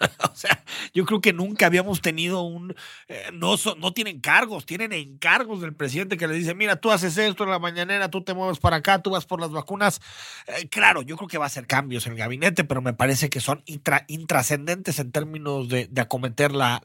o 0.32 0.36
sea, 0.36 0.62
yo 0.92 1.04
creo 1.06 1.20
que 1.20 1.32
nunca 1.32 1.66
habíamos 1.66 2.00
tenido 2.02 2.42
un. 2.42 2.76
eh, 3.08 3.30
no, 3.32 3.56
son- 3.56 3.80
no 3.80 3.92
tienen 3.92 4.20
cargos, 4.20 4.66
tienen 4.66 4.92
encargos 4.92 5.62
del 5.62 5.74
presidente 5.74 6.16
que 6.18 6.28
le 6.28 6.34
dice: 6.34 6.54
Mira, 6.54 6.76
tú 6.76 6.92
haces 6.92 7.16
esto 7.18 7.44
en 7.44 7.50
la 7.50 7.58
mañanera, 7.58 8.10
tú 8.10 8.22
te 8.22 8.34
mueves 8.34 8.60
para 8.60 8.76
acá, 8.76 9.02
tú 9.02 9.10
vas 9.10 9.26
por 9.26 9.40
las 9.40 9.50
vacunas. 9.50 10.00
Eh, 10.46 10.68
claro, 10.68 11.02
yo 11.02 11.16
creo 11.16 11.28
que 11.28 11.38
va 11.38 11.44
a 11.44 11.48
hacer 11.48 11.66
cambios 11.66 12.06
en 12.06 12.12
el 12.12 12.18
gabinete, 12.18 12.64
pero 12.64 12.82
me 12.82 12.92
parece 12.94 13.30
que 13.30 13.40
son 13.40 13.62
intra- 13.66 14.04
intrascendentes 14.08 14.98
en 15.00 15.10
términos 15.10 15.68
de, 15.68 15.88
de 15.88 16.00
acometer 16.00 16.52
la, 16.52 16.80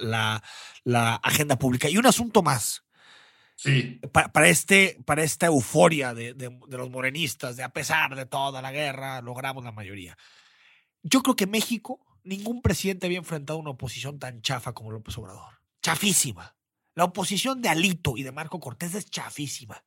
la 0.83 1.15
agenda 1.15 1.57
pública. 1.59 1.89
Y 1.89 1.97
un 1.97 2.05
asunto 2.07 2.41
más. 2.41 2.83
Sí. 3.61 3.99
pa- 4.13 4.31
para, 4.31 4.47
este, 4.47 4.97
para 5.05 5.21
esta 5.23 5.47
euforia 5.47 6.13
de, 6.13 6.33
de- 6.33 6.57
de 6.67 6.77
los 6.77 6.89
morenistas, 6.89 7.57
de 7.57 7.63
a 7.63 7.73
pesar 7.73 8.15
de 8.15 8.25
toda 8.25 8.61
la 8.61 8.71
guerra, 8.71 9.21
logramos 9.21 9.65
la 9.65 9.73
mayoría. 9.73 10.17
Yo 11.03 11.21
creo 11.21 11.35
que 11.35 11.45
México, 11.45 11.99
ningún 12.23 12.61
presidente 12.61 13.05
había 13.05 13.17
enfrentado 13.17 13.59
una 13.59 13.71
oposición 13.71 14.17
tan 14.17 14.41
chafa 14.41 14.71
como 14.73 14.91
López 14.91 15.17
Obrador. 15.17 15.59
Chafísima. 15.81 16.55
La 16.95 17.03
oposición 17.03 17.61
de 17.61 17.67
Alito 17.67 18.15
y 18.15 18.23
de 18.23 18.31
Marco 18.31 18.61
Cortés 18.61 18.95
es 18.95 19.09
chafísima. 19.09 19.83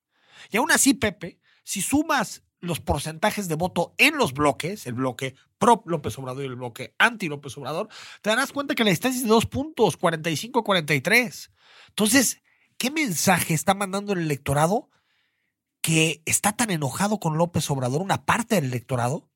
Y 0.50 0.58
aún 0.58 0.70
así, 0.70 0.92
Pepe, 0.92 1.40
si 1.64 1.80
sumas 1.80 2.42
los 2.60 2.80
porcentajes 2.80 3.48
de 3.48 3.54
voto 3.54 3.94
en 3.96 4.16
los 4.18 4.34
bloques, 4.34 4.86
el 4.86 4.94
bloque 4.94 5.34
pro 5.58 5.82
López 5.86 6.18
Obrador 6.18 6.42
y 6.42 6.46
el 6.46 6.56
bloque 6.56 6.94
anti 6.98 7.28
López 7.28 7.56
Obrador, 7.56 7.88
te 8.20 8.28
darás 8.30 8.52
cuenta 8.52 8.74
que 8.74 8.84
la 8.84 8.90
distancia 8.90 9.16
es 9.16 9.24
de 9.24 9.30
dos 9.30 9.46
puntos, 9.46 9.98
45-43. 9.98 11.50
Entonces, 11.88 12.42
¿qué 12.82 12.90
mensaje 12.90 13.54
está 13.54 13.74
mandando 13.74 14.12
el 14.12 14.18
electorado 14.18 14.90
que 15.82 16.20
está 16.26 16.50
tan 16.52 16.70
enojado 16.72 17.20
con 17.20 17.38
López 17.38 17.70
Obrador, 17.70 18.02
una 18.02 18.24
parte 18.26 18.56
del 18.56 18.64
electorado, 18.64 19.30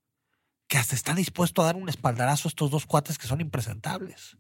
que 0.67 0.79
hasta 0.79 0.97
está 0.97 1.15
dispuesto 1.15 1.63
a 1.63 1.67
dar 1.67 1.77
un 1.77 1.89
espaldarazo 1.89 2.49
a 2.49 2.51
estos 2.51 2.73
dos 2.73 2.87
cuates 2.87 3.19
que 3.19 3.29
son 3.29 3.41
impresentables? 3.41 4.37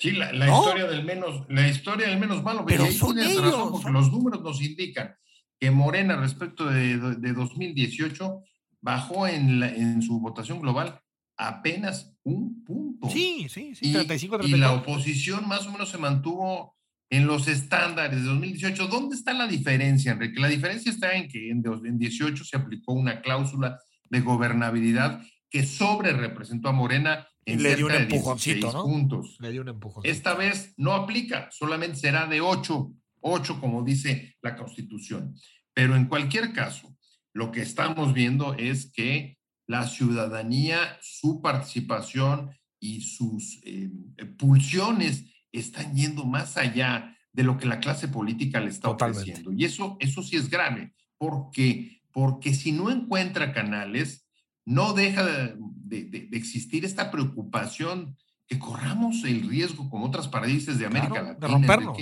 Sí, 0.00 0.10
la, 0.10 0.32
la 0.32 0.46
¿No? 0.46 0.58
historia 0.64 0.86
del 0.88 1.04
menos, 1.04 1.46
la 1.48 1.68
historia 1.68 2.08
del 2.08 2.18
menos 2.18 2.42
malo. 2.42 2.64
Pero 2.66 2.90
son 2.90 3.20
ellos, 3.20 3.40
razón, 3.40 3.70
porque 3.70 3.84
son- 3.84 3.92
los 3.92 4.10
números 4.10 4.42
nos 4.42 4.60
indican 4.60 5.14
que 5.60 5.70
Morena 5.70 6.16
respecto 6.16 6.66
de, 6.66 6.98
de 6.98 7.32
2018 7.32 8.42
bajó 8.80 9.28
en, 9.28 9.60
la- 9.60 9.68
en 9.72 10.02
su 10.02 10.18
votación 10.18 10.60
global 10.60 11.00
apenas 11.36 12.12
un 12.24 12.64
punto. 12.64 13.08
Sí, 13.10 13.46
sí, 13.48 13.76
sí, 13.76 13.90
y, 13.90 13.92
35 13.92 14.34
y 14.34 14.38
la 14.38 14.68
34. 14.70 14.80
oposición 14.92 15.46
más 15.46 15.66
o 15.68 15.70
menos 15.72 15.88
se 15.88 15.98
mantuvo 15.98 16.75
en 17.10 17.26
los 17.26 17.48
estándares 17.48 18.20
de 18.20 18.26
2018. 18.26 18.88
¿Dónde 18.88 19.16
está 19.16 19.32
la 19.32 19.46
diferencia, 19.46 20.12
Enrique? 20.12 20.40
La 20.40 20.48
diferencia 20.48 20.90
está 20.90 21.14
en 21.14 21.28
que 21.28 21.50
en 21.50 21.62
2018 21.62 22.44
se 22.44 22.56
aplicó 22.56 22.92
una 22.92 23.20
cláusula 23.20 23.78
de 24.10 24.20
gobernabilidad 24.20 25.22
que 25.50 25.64
sobre 25.64 26.12
representó 26.12 26.68
a 26.68 26.72
Morena 26.72 27.26
en 27.44 27.60
Y 27.60 27.62
le 27.62 27.76
dio 27.76 27.86
un 27.86 27.92
cerca 27.92 28.06
de 28.06 28.14
empujoncito, 28.16 28.54
16 28.66 28.74
¿no? 28.74 28.84
puntos. 28.84 29.36
Le 29.40 29.52
dio 29.52 29.62
un 29.62 29.68
empujón. 29.68 30.02
Esta 30.04 30.34
vez 30.34 30.74
no 30.76 30.92
aplica, 30.92 31.48
solamente 31.52 31.96
será 31.96 32.26
de 32.26 32.40
8, 32.40 32.92
8 33.20 33.60
como 33.60 33.84
dice 33.84 34.36
la 34.42 34.56
Constitución. 34.56 35.34
Pero 35.72 35.94
en 35.94 36.06
cualquier 36.06 36.52
caso, 36.52 36.96
lo 37.32 37.52
que 37.52 37.62
estamos 37.62 38.12
viendo 38.12 38.54
es 38.54 38.90
que 38.92 39.38
la 39.68 39.86
ciudadanía, 39.86 40.98
su 41.00 41.40
participación 41.40 42.50
y 42.80 43.02
sus 43.02 43.60
eh, 43.64 43.90
pulsiones 44.38 45.24
están 45.58 45.94
yendo 45.94 46.24
más 46.24 46.56
allá 46.56 47.16
de 47.32 47.42
lo 47.42 47.56
que 47.58 47.66
la 47.66 47.80
clase 47.80 48.08
política 48.08 48.60
le 48.60 48.70
está 48.70 48.88
Totalmente. 48.88 49.20
ofreciendo. 49.22 49.52
Y 49.52 49.64
eso, 49.64 49.96
eso 50.00 50.22
sí 50.22 50.36
es 50.36 50.48
grave, 50.48 50.94
porque, 51.18 52.00
porque 52.12 52.54
si 52.54 52.72
no 52.72 52.90
encuentra 52.90 53.52
canales, 53.52 54.26
no 54.64 54.92
deja 54.94 55.24
de, 55.24 55.54
de- 55.58 56.04
de- 56.04 56.26
de 56.28 56.36
existir 56.36 56.84
esta 56.84 57.10
preocupación 57.10 58.16
que 58.48 58.58
corramos 58.58 59.24
el 59.24 59.48
riesgo 59.48 59.88
con 59.90 60.02
otras 60.02 60.28
países 60.28 60.78
de 60.78 60.86
América 60.86 61.36
Claro, 61.36 61.58
de 61.60 61.66
Latina, 61.66 61.92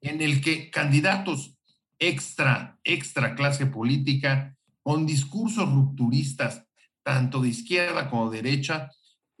en 0.00 0.20
el 0.20 0.40
que 0.40 0.68
candidatos 0.70 1.56
extra, 1.98 2.78
extra 2.84 3.34
clase 3.34 3.66
política, 3.66 4.56
con 4.82 5.06
discursos 5.06 5.70
rupturistas, 5.72 6.66
tanto 7.04 7.40
de 7.40 7.48
izquierda 7.50 8.10
como 8.10 8.30
de 8.30 8.42
derecha, 8.42 8.90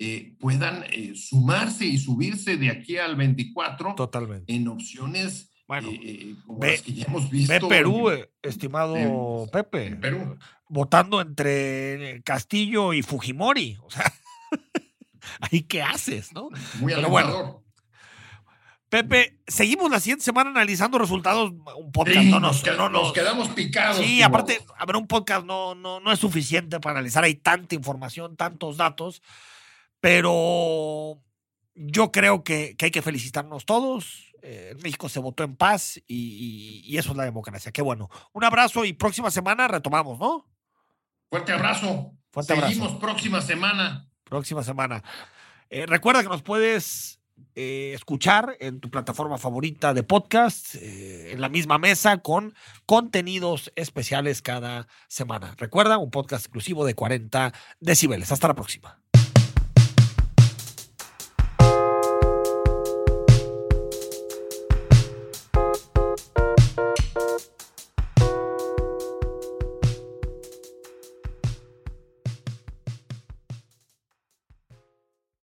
eh, 0.04 0.34
puedan 0.40 0.84
eh, 0.90 1.12
sumarse 1.14 1.84
y 1.86 1.96
subirse 1.98 2.56
de 2.56 2.70
aquí 2.70 2.96
al 2.98 3.14
24 3.16 3.94
Totalmente. 3.94 4.52
en 4.52 4.66
opciones 4.68 5.50
Bueno, 5.68 5.88
eh, 5.90 6.00
eh, 6.02 6.34
como 6.46 6.58
ve- 6.58 6.72
las 6.72 6.82
que 6.82 6.92
ya 6.92 7.04
hemos 7.06 7.30
visto. 7.30 7.52
Ve 7.52 7.60
Perú, 7.76 8.10
en- 8.10 8.26
estimado 8.42 8.96
en- 8.96 9.50
Pepe. 9.50 9.86
en 9.86 10.00
Perú. 10.00 10.38
Votando 10.68 11.20
entre 11.20 12.22
Castillo 12.24 12.92
y 12.94 13.02
Fujimori. 13.02 13.76
O 13.82 13.90
sea, 13.90 14.12
ahí 15.40 15.62
qué 15.62 15.82
haces, 15.82 16.32
¿no? 16.32 16.48
Muy 16.80 16.94
Pero 16.94 17.08
bueno. 17.08 17.58
Pepe, 18.88 19.38
seguimos 19.46 19.90
la 19.90 20.00
siguiente 20.00 20.22
semana 20.24 20.50
analizando 20.50 20.98
resultados. 20.98 21.50
Un 21.78 21.92
podcast 21.92 22.18
Sí, 22.20 22.30
no 22.30 22.40
nos, 22.40 22.56
nos, 22.56 22.64
qued- 22.64 22.76
no 22.76 22.88
nos 22.90 23.02
nos- 23.04 23.12
quedamos 23.14 23.48
picados. 23.48 24.04
Sí, 24.04 24.20
aparte, 24.20 24.60
a 24.76 24.84
ver, 24.84 24.96
un 24.96 25.06
podcast 25.06 25.46
no, 25.46 25.74
no, 25.74 25.98
no 26.00 26.12
es 26.12 26.18
suficiente 26.18 26.78
para 26.78 26.98
analizar. 26.98 27.24
Hay 27.24 27.36
tanta 27.36 27.74
información, 27.74 28.36
tantos 28.36 28.76
datos. 28.76 29.22
Pero 30.02 31.22
yo 31.74 32.10
creo 32.10 32.42
que, 32.42 32.74
que 32.76 32.86
hay 32.86 32.90
que 32.90 33.02
felicitarnos 33.02 33.64
todos. 33.64 34.34
Eh, 34.42 34.74
México 34.82 35.08
se 35.08 35.20
votó 35.20 35.44
en 35.44 35.54
paz 35.54 35.96
y, 35.96 36.02
y- 36.08 36.80
y 36.84 36.98
eso 36.98 37.12
es 37.12 37.16
la 37.16 37.22
democracia. 37.24 37.70
Qué 37.70 37.82
bueno. 37.82 38.10
Un 38.32 38.42
abrazo 38.42 38.84
y 38.84 38.92
próxima 38.94 39.30
semana 39.30 39.68
retomamos, 39.68 40.18
¿no? 40.18 40.48
Fuerte 41.30 41.52
abrazo. 41.52 42.12
Fuerte 42.32 42.52
abrazo. 42.52 42.72
Seguimos 42.74 42.94
próxima 43.00 43.40
semana. 43.40 44.08
Próxima 44.24 44.64
semana. 44.64 45.04
Eh, 45.70 45.86
recuerda 45.86 46.22
que 46.24 46.28
nos 46.28 46.42
puedes 46.42 47.20
eh, 47.54 47.92
escuchar 47.94 48.56
en 48.58 48.80
tu 48.80 48.90
plataforma 48.90 49.38
favorita 49.38 49.94
de 49.94 50.02
podcast, 50.02 50.74
eh, 50.74 51.30
en 51.32 51.40
la 51.40 51.48
misma 51.48 51.78
mesa, 51.78 52.18
con 52.18 52.54
contenidos 52.86 53.72
especiales 53.76 54.42
cada 54.42 54.88
semana. 55.06 55.54
Recuerda, 55.58 55.96
un 55.98 56.10
podcast 56.10 56.44
exclusivo 56.44 56.84
de 56.84 56.94
40 56.94 57.52
decibeles. 57.78 58.32
Hasta 58.32 58.48
la 58.48 58.54
próxima. 58.54 59.01